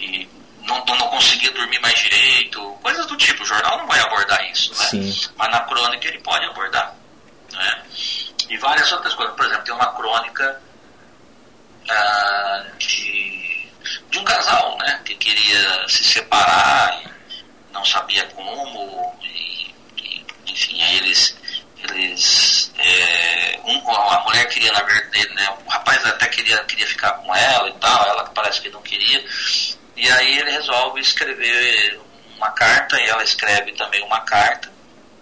e 0.00 0.30
não, 0.62 0.84
não 0.84 1.08
conseguia 1.08 1.52
dormir 1.52 1.78
mais 1.78 1.96
direito, 1.96 2.60
coisas 2.82 3.06
do 3.06 3.16
tipo. 3.16 3.44
O 3.44 3.46
jornal 3.46 3.78
não 3.78 3.86
vai 3.86 4.00
abordar 4.00 4.44
isso, 4.50 4.70
né? 4.70 4.86
Sim. 4.86 5.30
mas 5.36 5.50
na 5.52 5.60
crônica 5.60 6.08
ele 6.08 6.18
pode 6.18 6.44
abordar. 6.46 6.94
Né? 7.52 7.82
E 8.48 8.56
várias 8.58 8.90
outras 8.90 9.14
coisas. 9.14 9.36
Por 9.36 9.46
exemplo, 9.46 9.64
tem 9.64 9.74
uma 9.74 9.92
crônica 9.94 10.60
ah, 11.88 12.64
de, 12.76 13.68
de 14.10 14.18
um 14.18 14.24
casal 14.24 14.76
né, 14.78 15.00
que 15.04 15.14
queria 15.14 15.88
se 15.88 16.02
separar 16.02 17.00
e 17.04 17.72
não 17.72 17.84
sabia 17.84 18.26
como, 18.26 19.16
e, 19.22 19.74
e 19.96 20.24
enfim, 20.48 20.82
aí 20.82 20.96
eles 20.96 21.39
é, 22.78 23.60
um, 23.64 23.90
a 23.90 24.24
mulher 24.24 24.46
queria 24.48 24.72
na 24.72 24.82
verdade 24.82 25.34
né, 25.34 25.56
o 25.64 25.68
rapaz 25.68 26.04
até 26.06 26.26
queria 26.28 26.62
queria 26.64 26.86
ficar 26.86 27.12
com 27.12 27.34
ela 27.34 27.68
e 27.68 27.72
tal 27.74 28.08
ela 28.08 28.24
parece 28.34 28.60
que 28.60 28.70
não 28.70 28.82
queria. 28.82 29.24
E 29.96 30.10
aí 30.10 30.38
ele 30.38 30.50
resolve 30.50 31.00
escrever 31.00 32.00
uma 32.36 32.50
carta 32.52 32.98
e 33.00 33.08
ela 33.08 33.22
escreve 33.22 33.72
também 33.72 34.02
uma 34.04 34.20
carta 34.20 34.70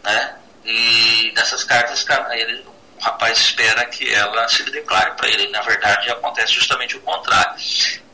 né 0.04 0.37
e 0.64 1.33
nessas 1.35 1.64
cartas 1.64 2.04
ele, 2.33 2.64
o 2.98 3.02
rapaz 3.02 3.38
espera 3.38 3.85
que 3.87 4.12
ela 4.12 4.46
se 4.48 4.62
declare. 4.70 5.16
Para 5.16 5.28
ele 5.28 5.48
na 5.48 5.62
verdade 5.62 6.11
acontece 6.11 6.52
justamente 6.52 6.96
o 6.96 7.00
contrário 7.00 7.57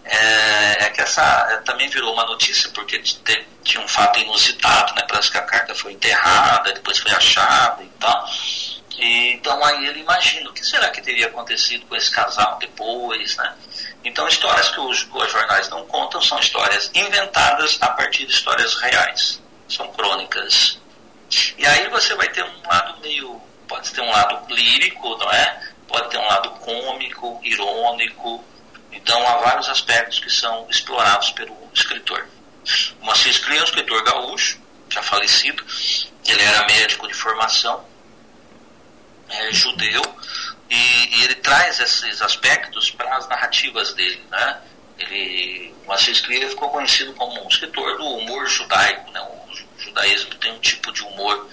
é, 0.04 0.84
é, 0.84 0.90
que 0.90 1.00
essa 1.00 1.22
é, 1.50 1.56
também 1.58 1.88
virou 1.88 2.12
uma 2.12 2.26
notícia 2.26 2.70
porque 2.70 2.98
tinha 2.98 3.82
um 3.82 3.88
fato 3.88 4.18
inusitado, 4.20 4.94
né? 4.94 5.02
Parece 5.08 5.30
que 5.30 5.38
a 5.38 5.42
carta 5.42 5.74
foi 5.74 5.92
enterrada, 5.92 6.72
depois 6.72 6.98
foi 6.98 7.12
achada 7.12 7.82
e 7.82 7.88
tal. 7.98 8.28
E, 8.98 9.32
então 9.32 9.64
aí 9.64 9.86
ele 9.86 10.00
imagina 10.00 10.50
o 10.50 10.52
que 10.52 10.64
será 10.64 10.90
que 10.90 11.00
teria 11.00 11.26
acontecido 11.26 11.86
com 11.86 11.96
esse 11.96 12.10
casal 12.10 12.58
depois, 12.58 13.36
né? 13.36 13.54
Então 14.04 14.28
histórias 14.28 14.68
que 14.68 14.80
os, 14.80 15.08
os 15.10 15.32
jornais 15.32 15.68
não 15.70 15.86
contam 15.86 16.20
são 16.20 16.38
histórias 16.38 16.90
inventadas 16.94 17.78
a 17.80 17.88
partir 17.88 18.26
de 18.26 18.32
histórias 18.32 18.74
reais, 18.74 19.40
são 19.68 19.88
crônicas. 19.92 20.78
E 21.56 21.66
aí 21.66 21.88
você 21.88 22.14
vai 22.14 22.28
ter 22.28 22.44
um 22.44 22.68
lado 22.68 23.00
meio, 23.00 23.40
pode 23.66 23.90
ter 23.90 24.02
um 24.02 24.10
lado 24.10 24.54
lírico, 24.54 25.16
não 25.16 25.30
é? 25.32 25.60
Pode 25.88 26.10
ter 26.10 26.18
um 26.18 26.26
lado 26.26 26.50
cômico, 26.50 27.40
irônico, 27.42 28.44
então, 28.94 29.26
há 29.26 29.36
vários 29.38 29.68
aspectos 29.68 30.18
que 30.18 30.30
são 30.30 30.66
explorados 30.70 31.30
pelo 31.32 31.56
escritor. 31.74 32.26
O 33.00 33.06
Macias 33.06 33.38
Cria 33.38 33.58
é 33.58 33.60
um 33.60 33.64
escritor 33.64 34.02
gaúcho, 34.04 34.58
já 34.88 35.02
falecido, 35.02 35.64
ele 36.26 36.42
era 36.42 36.66
médico 36.66 37.06
de 37.06 37.14
formação, 37.14 37.84
é, 39.28 39.52
judeu, 39.52 40.02
e, 40.70 40.76
e, 41.16 41.24
ele 41.24 41.34
traz 41.36 41.78
esses 41.80 42.22
aspectos 42.22 42.90
para 42.90 43.16
as 43.16 43.28
narrativas 43.28 43.92
dele. 43.92 44.24
Né? 44.30 44.60
Ele, 44.98 45.74
o 45.84 45.88
Macias 45.88 46.20
Cria 46.20 46.48
ficou 46.48 46.70
conhecido 46.70 47.12
como 47.14 47.44
um 47.44 47.48
escritor 47.48 47.98
do 47.98 48.06
humor 48.06 48.46
judaico. 48.46 49.10
Né? 49.12 49.20
O 49.20 49.80
judaísmo 49.80 50.34
tem 50.36 50.52
um 50.52 50.58
tipo 50.60 50.90
de 50.92 51.02
humor 51.02 51.48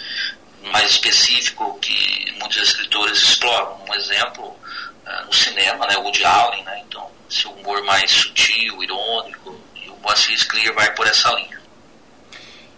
mais 0.63 0.91
específico 0.91 1.77
que 1.79 2.31
muitos 2.39 2.57
escritores 2.57 3.17
exploram. 3.21 3.83
Um 3.87 3.93
exemplo 3.95 4.47
uh, 4.47 5.25
no 5.25 5.33
cinema, 5.33 5.85
né, 5.87 5.97
Woody 5.97 6.23
Allen, 6.23 6.63
né, 6.63 6.81
então 6.87 7.11
esse 7.31 7.47
humor 7.47 7.81
mais 7.85 8.11
sutil, 8.11 8.83
irônico, 8.83 9.55
e 9.73 9.89
o 9.89 9.95
Moacir 10.03 10.37
Scler 10.37 10.73
vai 10.75 10.93
por 10.93 11.07
essa 11.07 11.31
linha. 11.33 11.61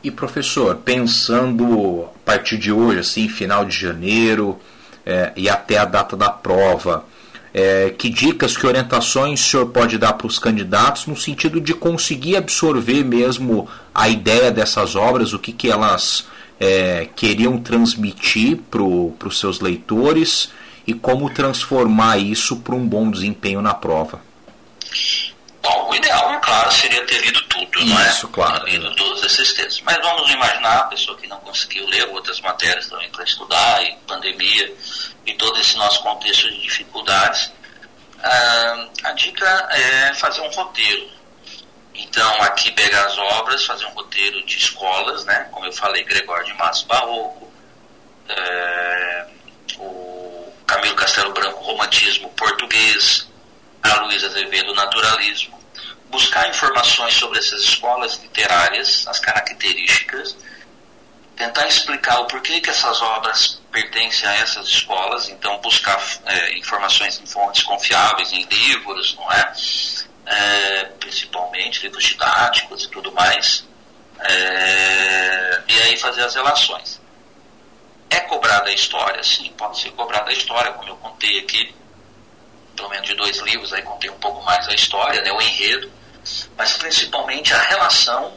E 0.04 0.12
professor, 0.12 0.76
pensando 0.76 2.08
a 2.16 2.20
partir 2.20 2.60
de 2.60 2.72
hoje, 2.72 3.00
assim, 3.00 3.28
final 3.28 3.66
de 3.66 3.76
janeiro 3.76 4.60
é, 5.04 5.34
e 5.36 5.50
até 5.50 5.78
a 5.78 5.86
data 5.86 6.16
da 6.16 6.30
prova, 6.30 7.04
é, 7.52 7.90
que 7.98 8.10
dicas, 8.10 8.56
que 8.56 8.68
orientações 8.68 9.42
o 9.42 9.44
senhor 9.44 9.66
pode 9.68 9.98
dar 9.98 10.14
para 10.14 10.28
os 10.28 10.38
candidatos 10.38 11.08
no 11.08 11.18
sentido 11.18 11.60
de 11.60 11.74
conseguir 11.74 12.36
absorver 12.36 13.04
mesmo 13.04 13.68
a 13.94 14.08
ideia 14.08 14.52
dessas 14.52 14.96
obras, 14.96 15.34
o 15.34 15.40
que, 15.40 15.52
que 15.52 15.72
elas 15.72 16.28
é, 16.60 17.08
queriam 17.16 17.58
transmitir 17.58 18.60
para 18.70 18.84
os 18.84 19.40
seus 19.40 19.60
leitores 19.60 20.52
e 20.86 20.94
como 20.94 21.30
transformar 21.30 22.18
isso 22.18 22.58
para 22.58 22.76
um 22.76 22.86
bom 22.86 23.10
desempenho 23.10 23.62
na 23.62 23.74
prova? 23.74 24.33
Bom, 25.64 25.90
o 25.90 25.96
ideal, 25.96 26.42
claro, 26.42 26.70
seria 26.74 27.06
ter 27.06 27.22
lido 27.22 27.42
tudo, 27.44 27.80
isso, 27.80 27.88
não 27.88 28.00
é? 28.02 28.10
Isso, 28.10 28.28
claro. 28.28 28.66
Ter 28.66 28.72
lido 28.72 28.94
todos 28.98 29.24
esses 29.24 29.54
textos. 29.54 29.82
Mas 29.82 29.98
vamos 29.98 30.30
imaginar 30.30 30.80
a 30.80 30.84
pessoa 30.84 31.18
que 31.18 31.26
não 31.26 31.40
conseguiu 31.40 31.88
ler 31.88 32.06
outras 32.10 32.42
matérias 32.42 32.88
também 32.88 33.10
para 33.10 33.24
estudar, 33.24 33.82
e 33.82 33.96
pandemia, 34.06 34.76
e 35.26 35.34
todo 35.36 35.58
esse 35.62 35.78
nosso 35.78 36.04
contexto 36.04 36.50
de 36.50 36.62
dificuldades. 36.62 37.50
Ah, 38.22 38.88
a 39.06 39.12
dica 39.14 39.70
é 39.72 40.14
fazer 40.16 40.42
um 40.42 40.50
roteiro. 40.50 41.10
Então, 41.96 42.42
aqui 42.42 42.70
pegar 42.72 43.06
as 43.06 43.18
obras, 43.18 43.66
fazer 43.66 43.86
um 43.86 43.94
roteiro 43.94 44.46
de 44.46 44.58
escolas, 44.58 45.24
né? 45.24 45.48
Como 45.50 45.66
eu 45.66 45.72
falei, 45.72 46.04
Gregório 46.04 46.46
de 46.46 46.54
Matos 46.56 46.82
Barroco, 46.82 47.50
é, 48.28 49.28
o 49.78 50.52
Camilo 50.68 50.96
Castelo 50.96 51.32
Branco, 51.32 51.64
Romantismo 51.64 52.30
Português, 52.32 53.28
a 53.84 54.02
Luísa 54.02 54.28
Azevedo, 54.28 54.74
Naturalismo. 54.74 55.62
Buscar 56.10 56.48
informações 56.50 57.14
sobre 57.16 57.40
essas 57.40 57.62
escolas 57.62 58.20
literárias, 58.22 59.08
as 59.08 59.20
características, 59.20 60.38
tentar 61.36 61.68
explicar 61.68 62.20
o 62.20 62.28
porquê 62.28 62.62
que 62.62 62.70
essas 62.70 63.02
obras 63.02 63.62
pertencem 63.72 64.30
a 64.30 64.36
essas 64.36 64.68
escolas, 64.68 65.30
então 65.30 65.60
buscar 65.60 66.00
é, 66.26 66.58
informações 66.58 67.20
em 67.20 67.26
fontes 67.26 67.64
confiáveis, 67.64 68.32
em 68.32 68.44
livros, 68.46 69.16
não 69.16 69.32
é? 69.32 69.54
é 70.28 70.84
principalmente 71.00 71.82
livros 71.82 72.04
didáticos 72.04 72.84
e 72.86 72.90
tudo 72.90 73.12
mais, 73.12 73.68
é, 74.20 75.62
e 75.68 75.82
aí 75.82 75.98
fazer 75.98 76.24
as 76.24 76.36
relações. 76.36 77.02
É 78.10 78.20
cobrada 78.20 78.70
a 78.70 78.74
história? 78.74 79.24
Sim, 79.24 79.52
pode 79.58 79.80
ser 79.80 79.92
cobrada 79.92 80.30
a 80.30 80.34
história, 80.34 80.72
como 80.74 80.88
eu 80.88 80.96
contei 80.98 81.40
aqui, 81.40 81.74
pelo 82.76 82.90
menos 82.90 83.08
de 83.08 83.16
dois 83.16 83.38
livros, 83.40 83.74
aí 83.74 83.82
contei 83.82 84.10
um 84.10 84.20
pouco 84.20 84.44
mais 84.44 84.68
a 84.68 84.74
história, 84.74 85.22
né, 85.22 85.32
o 85.32 85.42
enredo, 85.42 85.92
mas 86.58 86.74
principalmente 86.74 87.54
a 87.54 87.62
relação 87.62 88.34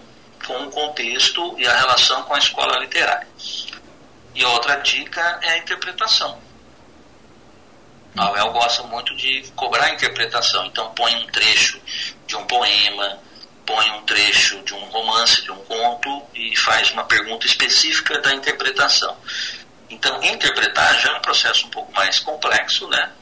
com 0.46 0.64
o 0.64 0.70
contexto 0.70 1.54
e 1.58 1.66
a 1.66 1.76
relação 1.76 2.22
com 2.24 2.34
a 2.34 2.38
escola 2.38 2.78
literária. 2.78 3.26
E 4.34 4.44
outra 4.44 4.76
dica 4.76 5.38
é 5.42 5.50
a 5.50 5.58
interpretação. 5.58 6.38
A 8.16 8.30
UEL 8.32 8.50
gosta 8.52 8.82
muito 8.84 9.14
de 9.16 9.44
cobrar 9.54 9.84
a 9.86 9.90
interpretação, 9.90 10.64
então 10.66 10.90
põe 10.94 11.14
um 11.16 11.26
trecho 11.26 11.80
de 12.26 12.36
um 12.36 12.46
poema, 12.46 13.18
põe 13.66 13.90
um 13.90 14.02
trecho 14.02 14.62
de 14.62 14.72
um 14.72 14.84
romance, 14.86 15.42
de 15.42 15.50
um 15.50 15.58
conto 15.64 16.22
e 16.34 16.56
faz 16.56 16.90
uma 16.92 17.04
pergunta 17.04 17.46
específica 17.46 18.18
da 18.20 18.32
interpretação. 18.32 19.16
Então, 19.90 20.22
interpretar 20.22 20.98
já 20.98 21.10
é 21.10 21.16
um 21.16 21.20
processo 21.20 21.66
um 21.66 21.70
pouco 21.70 21.92
mais 21.92 22.18
complexo, 22.18 22.88
né? 22.88 23.12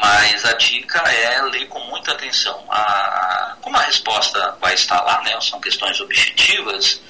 Mas 0.00 0.44
a 0.44 0.52
dica 0.54 0.98
é 0.98 1.42
ler 1.42 1.66
com 1.68 1.78
muita 1.80 2.12
atenção. 2.12 2.64
A, 2.68 3.56
como 3.60 3.76
a 3.76 3.82
resposta 3.82 4.56
vai 4.60 4.74
estar 4.74 5.00
lá, 5.02 5.22
né, 5.22 5.38
são 5.40 5.60
questões 5.60 6.00
objetivas, 6.00 7.00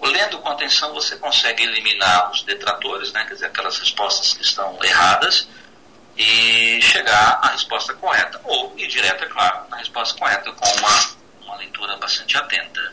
lendo 0.00 0.38
com 0.38 0.48
atenção 0.50 0.92
você 0.92 1.16
consegue 1.16 1.62
eliminar 1.62 2.30
os 2.30 2.42
detratores, 2.42 3.12
né, 3.12 3.24
quer 3.24 3.34
dizer, 3.34 3.46
aquelas 3.46 3.78
respostas 3.78 4.34
que 4.34 4.42
estão 4.42 4.78
erradas, 4.82 5.48
e 6.16 6.80
chegar 6.82 7.38
à 7.42 7.50
resposta 7.50 7.94
correta. 7.94 8.40
Ou 8.44 8.74
ir 8.76 8.88
direto, 8.88 9.24
é 9.24 9.28
claro, 9.28 9.68
na 9.70 9.76
resposta 9.76 10.18
correta 10.18 10.52
com 10.52 10.66
uma, 10.78 11.10
uma 11.42 11.56
leitura 11.56 11.96
bastante 11.96 12.36
atenta. 12.36 12.92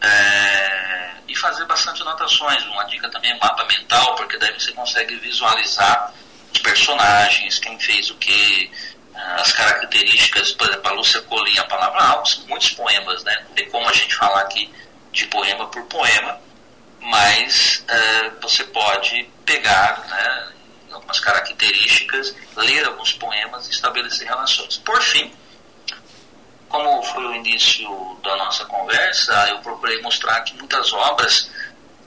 É, 0.00 1.12
e 1.28 1.36
fazer 1.36 1.64
bastante 1.66 2.02
anotações. 2.02 2.64
Uma 2.64 2.84
dica 2.84 3.08
também 3.08 3.30
é 3.30 3.38
mapa 3.38 3.64
mental, 3.64 4.16
porque 4.16 4.36
daí 4.38 4.52
você 4.52 4.72
consegue 4.72 5.14
visualizar 5.16 6.12
os 6.52 6.58
personagens, 6.60 7.58
quem 7.58 7.78
fez 7.78 8.10
o 8.10 8.14
que, 8.16 8.70
ah, 9.14 9.36
as 9.40 9.52
características, 9.52 10.52
por 10.52 10.68
exemplo, 10.68 10.88
a 10.88 10.92
Lúcia 10.92 11.20
Colim, 11.22 11.58
a 11.58 11.64
palavra 11.64 12.02
algo, 12.02 12.26
são 12.26 12.46
muitos 12.46 12.70
poemas, 12.70 13.22
né? 13.24 13.44
Não 13.48 13.54
tem 13.54 13.68
como 13.70 13.88
a 13.88 13.92
gente 13.92 14.14
falar 14.14 14.40
aqui 14.42 14.72
de 15.12 15.26
poema 15.26 15.66
por 15.68 15.82
poema, 15.86 16.40
mas 17.00 17.84
uh, 17.88 18.40
você 18.40 18.64
pode 18.64 19.28
pegar 19.44 20.06
né, 20.08 20.52
algumas 20.92 21.20
características, 21.20 22.34
ler 22.56 22.86
alguns 22.86 23.12
poemas 23.12 23.66
e 23.66 23.70
estabelecer 23.70 24.26
relações. 24.26 24.78
Por 24.78 25.02
fim, 25.02 25.32
como 26.68 27.02
foi 27.02 27.26
o 27.26 27.34
início 27.34 28.18
da 28.22 28.36
nossa 28.36 28.64
conversa, 28.64 29.32
eu 29.50 29.58
procurei 29.58 30.00
mostrar 30.00 30.40
que 30.42 30.54
muitas 30.56 30.92
obras 30.92 31.50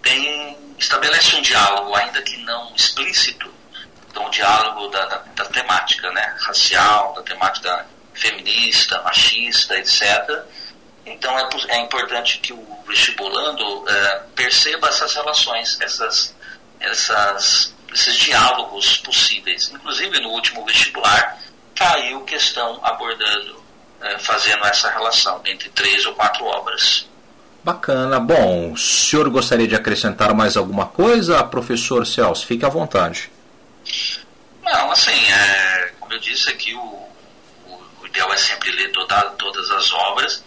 têm, 0.02 0.58
estabelecem 0.80 1.40
um 1.40 1.42
diálogo, 1.42 1.94
ainda 1.96 2.22
que 2.22 2.38
não 2.38 2.74
explícito, 2.76 3.54
então, 4.16 4.28
o 4.28 4.30
diálogo 4.30 4.88
da, 4.88 5.06
da, 5.08 5.18
da, 5.36 5.46
temática 5.48 6.10
né, 6.12 6.36
racial, 6.40 7.12
da 7.16 7.22
temática 7.22 7.86
feminista, 8.14 9.02
machista, 9.02 9.78
etc. 9.78 10.42
Então, 11.06 11.38
é, 11.38 11.50
é 11.68 11.82
importante 11.82 12.38
que 12.38 12.54
o 12.54 12.66
vestibulando 12.88 13.84
é, 13.90 14.22
perceba 14.34 14.88
essas 14.88 15.14
relações, 15.16 15.78
essas, 15.82 16.34
essas, 16.80 17.76
esses 17.94 18.16
diálogos 18.16 19.00
possíveis. 19.00 19.70
Inclusive, 19.70 20.22
no 20.22 20.30
último 20.30 20.64
vestibular, 20.64 21.38
caiu 21.76 22.22
questão 22.22 22.80
abordando, 22.84 23.62
é, 24.02 24.18
fazendo 24.18 24.64
essa 24.64 24.90
relação 24.92 25.42
entre 25.44 25.68
três 25.72 26.06
ou 26.06 26.14
quatro 26.14 26.46
obras. 26.46 27.06
Bacana. 27.62 28.18
Bom, 28.18 28.72
o 28.72 28.78
senhor 28.78 29.30
gostaria 29.30 29.68
de 29.68 29.76
acrescentar 29.76 30.34
mais 30.34 30.56
alguma 30.56 30.86
coisa? 30.86 31.44
Professor 31.44 32.08
Celso, 32.08 32.46
fique 32.46 32.64
à 32.64 32.70
vontade. 32.70 33.35
Não, 34.66 34.92
assim, 34.92 35.32
é, 35.32 35.94
como 36.00 36.12
eu 36.12 36.20
disse 36.20 36.50
aqui, 36.50 36.74
o, 36.74 36.80
o, 36.80 37.84
o 38.02 38.08
ideal 38.08 38.34
é 38.34 38.38
sempre 38.38 38.72
ler 38.72 38.92
toda, 38.92 39.22
todas 39.32 39.70
as 39.70 39.94
obras, 39.94 40.44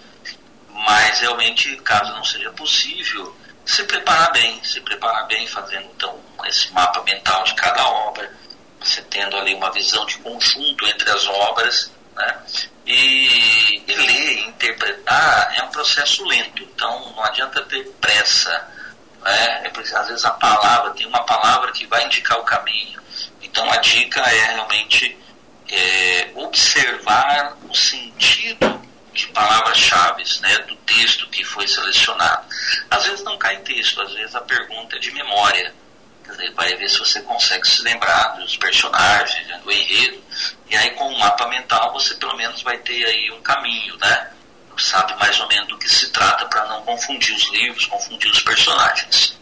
mas 0.71 1.21
realmente, 1.21 1.77
caso 1.79 2.13
não 2.13 2.25
seja 2.25 2.51
possível, 2.53 3.35
se 3.65 3.85
preparar 3.85 4.33
bem, 4.33 4.63
se 4.65 4.81
preparar 4.81 5.27
bem, 5.27 5.47
fazendo 5.47 5.89
então 5.95 6.19
esse 6.47 6.73
mapa 6.73 7.03
mental 7.03 7.45
de 7.45 7.55
cada 7.55 7.87
obra, 7.87 8.33
você 8.81 9.03
tendo 9.03 9.37
ali 9.37 9.55
uma 9.55 9.71
visão 9.71 10.05
de 10.07 10.19
conjunto 10.19 10.87
entre 10.87 11.11
as 11.11 11.27
obras, 11.27 11.93
né? 12.17 12.39
E, 12.87 13.85
e 13.87 13.95
ler 13.95 14.39
interpretar 14.49 15.53
é 15.57 15.63
um 15.63 15.69
processo 15.69 16.25
lento, 16.25 16.63
então 16.63 17.13
não 17.15 17.23
adianta 17.25 17.63
ter 17.67 17.85
pressa. 18.01 18.51
Né? 19.23 19.63
É, 19.65 19.97
às 19.97 20.09
vezes 20.09 20.25
a 20.25 20.31
palavra, 20.31 20.93
tem 20.95 21.07
uma 21.07 21.23
palavra 21.25 21.71
que 21.73 21.87
vai 21.87 22.05
indicar 22.07 22.39
o 22.39 22.45
caminho, 22.45 23.01
então 23.43 23.71
a 23.71 23.77
dica 23.77 24.21
é 24.21 24.53
realmente 24.55 25.17
é, 25.71 26.31
observar 26.35 27.57
o 27.69 27.75
sentido 27.75 28.79
de 29.13 29.27
palavras-chave 29.29 30.23
né, 30.41 30.59
do 30.59 30.77
texto 30.77 31.29
que 31.29 31.45
foi 31.45 31.67
selecionado. 31.67 32.47
Às 32.91 33.05
vezes 33.05 33.25
não 33.25 33.37
cai 33.37 33.59
texto, 33.59 34.01
às 34.01 34.13
vezes 34.13 34.35
a 34.35 34.41
pergunta 34.41 34.97
é 34.97 34.99
de 34.99 35.11
memória. 35.13 35.75
Dizer, 36.25 36.53
vai 36.53 36.75
ver 36.77 36.89
se 36.89 36.99
você 36.99 37.23
consegue 37.23 37.67
se 37.67 37.83
lembrar 37.83 38.37
dos 38.37 38.57
personagens, 38.57 39.47
né, 39.49 39.61
do 39.65 39.73
enredo. 39.73 40.23
E 40.71 40.77
aí 40.77 40.91
com 40.91 41.09
o 41.09 41.19
mapa 41.19 41.49
mental 41.49 41.93
você 41.93 42.15
pelo 42.15 42.37
menos 42.37 42.63
vai 42.63 42.79
ter 42.79 43.05
aí 43.05 43.31
um 43.33 43.43
caminho, 43.43 43.97
né? 43.97 44.31
Sabe 44.77 45.17
mais 45.17 45.41
ou 45.41 45.49
menos 45.49 45.67
do 45.69 45.77
que 45.77 45.89
se 45.89 46.11
trata 46.11 46.47
para 46.47 46.65
não 46.67 46.83
confundir 46.83 47.35
os 47.35 47.51
livros, 47.51 47.87
confundir 47.87 48.31
os 48.31 48.41
personagens. 48.43 49.38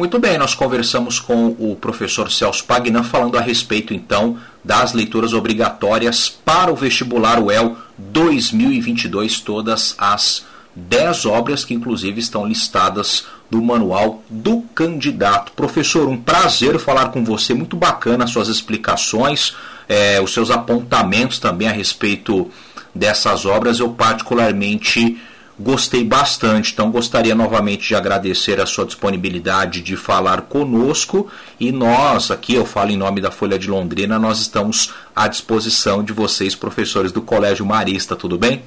Muito 0.00 0.18
bem, 0.18 0.38
nós 0.38 0.54
conversamos 0.54 1.20
com 1.20 1.48
o 1.58 1.76
professor 1.78 2.32
Celso 2.32 2.64
Pagnan 2.64 3.02
falando 3.02 3.36
a 3.36 3.40
respeito 3.42 3.92
então 3.92 4.38
das 4.64 4.94
leituras 4.94 5.34
obrigatórias 5.34 6.26
para 6.26 6.72
o 6.72 6.74
vestibular 6.74 7.38
UEL 7.38 7.76
2022, 7.98 9.40
todas 9.40 9.94
as 9.98 10.46
10 10.74 11.26
obras 11.26 11.66
que 11.66 11.74
inclusive 11.74 12.18
estão 12.18 12.46
listadas 12.46 13.26
no 13.50 13.60
manual 13.60 14.22
do 14.30 14.62
candidato. 14.74 15.52
Professor, 15.52 16.08
um 16.08 16.16
prazer 16.16 16.78
falar 16.78 17.10
com 17.10 17.22
você, 17.22 17.52
muito 17.52 17.76
bacana 17.76 18.24
as 18.24 18.30
suas 18.30 18.48
explicações, 18.48 19.54
é, 19.86 20.18
os 20.18 20.32
seus 20.32 20.50
apontamentos 20.50 21.38
também 21.38 21.68
a 21.68 21.72
respeito 21.72 22.50
dessas 22.94 23.44
obras. 23.44 23.78
Eu 23.78 23.90
particularmente 23.90 25.20
Gostei 25.62 26.02
bastante, 26.02 26.72
então 26.72 26.90
gostaria 26.90 27.34
novamente 27.34 27.88
de 27.88 27.94
agradecer 27.94 28.58
a 28.58 28.64
sua 28.64 28.86
disponibilidade 28.86 29.82
de 29.82 29.94
falar 29.94 30.40
conosco 30.42 31.30
e 31.60 31.70
nós, 31.70 32.30
aqui 32.30 32.54
eu 32.54 32.64
falo 32.64 32.90
em 32.90 32.96
nome 32.96 33.20
da 33.20 33.30
Folha 33.30 33.58
de 33.58 33.68
Londrina, 33.68 34.18
nós 34.18 34.40
estamos 34.40 34.90
à 35.14 35.28
disposição 35.28 36.02
de 36.02 36.14
vocês, 36.14 36.54
professores 36.54 37.12
do 37.12 37.20
Colégio 37.20 37.66
Marista, 37.66 38.16
tudo 38.16 38.38
bem? 38.38 38.64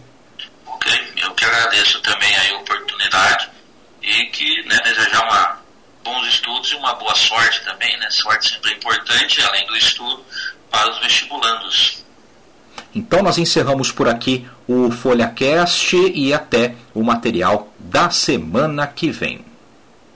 Ok, 0.67 0.91
eu 1.17 1.31
que 1.31 1.43
agradeço 1.43 1.99
também 2.01 2.29
a 2.35 2.57
oportunidade 2.59 3.49
e 4.03 4.25
que 4.25 4.63
né, 4.67 4.77
desejar 4.83 5.23
uma, 5.23 5.57
bons 6.03 6.27
estudos 6.27 6.71
e 6.73 6.75
uma 6.75 6.93
boa 6.93 7.15
sorte 7.15 7.65
também, 7.65 7.97
né? 7.97 8.07
Sorte 8.11 8.49
sempre 8.49 8.71
é 8.71 8.75
importante, 8.75 9.41
além 9.41 9.65
do 9.65 9.75
estudo, 9.75 10.23
para 10.69 10.91
os 10.91 10.99
vestibulandos. 10.99 12.02
Então 12.95 13.23
nós 13.23 13.37
encerramos 13.37 13.91
por 13.91 14.07
aqui 14.07 14.45
o 14.67 14.91
FolhaCast 14.91 15.95
e 16.13 16.33
até 16.33 16.75
o 16.93 17.03
material 17.03 17.73
da 17.79 18.09
semana 18.09 18.85
que 18.85 19.09
vem. 19.09 19.52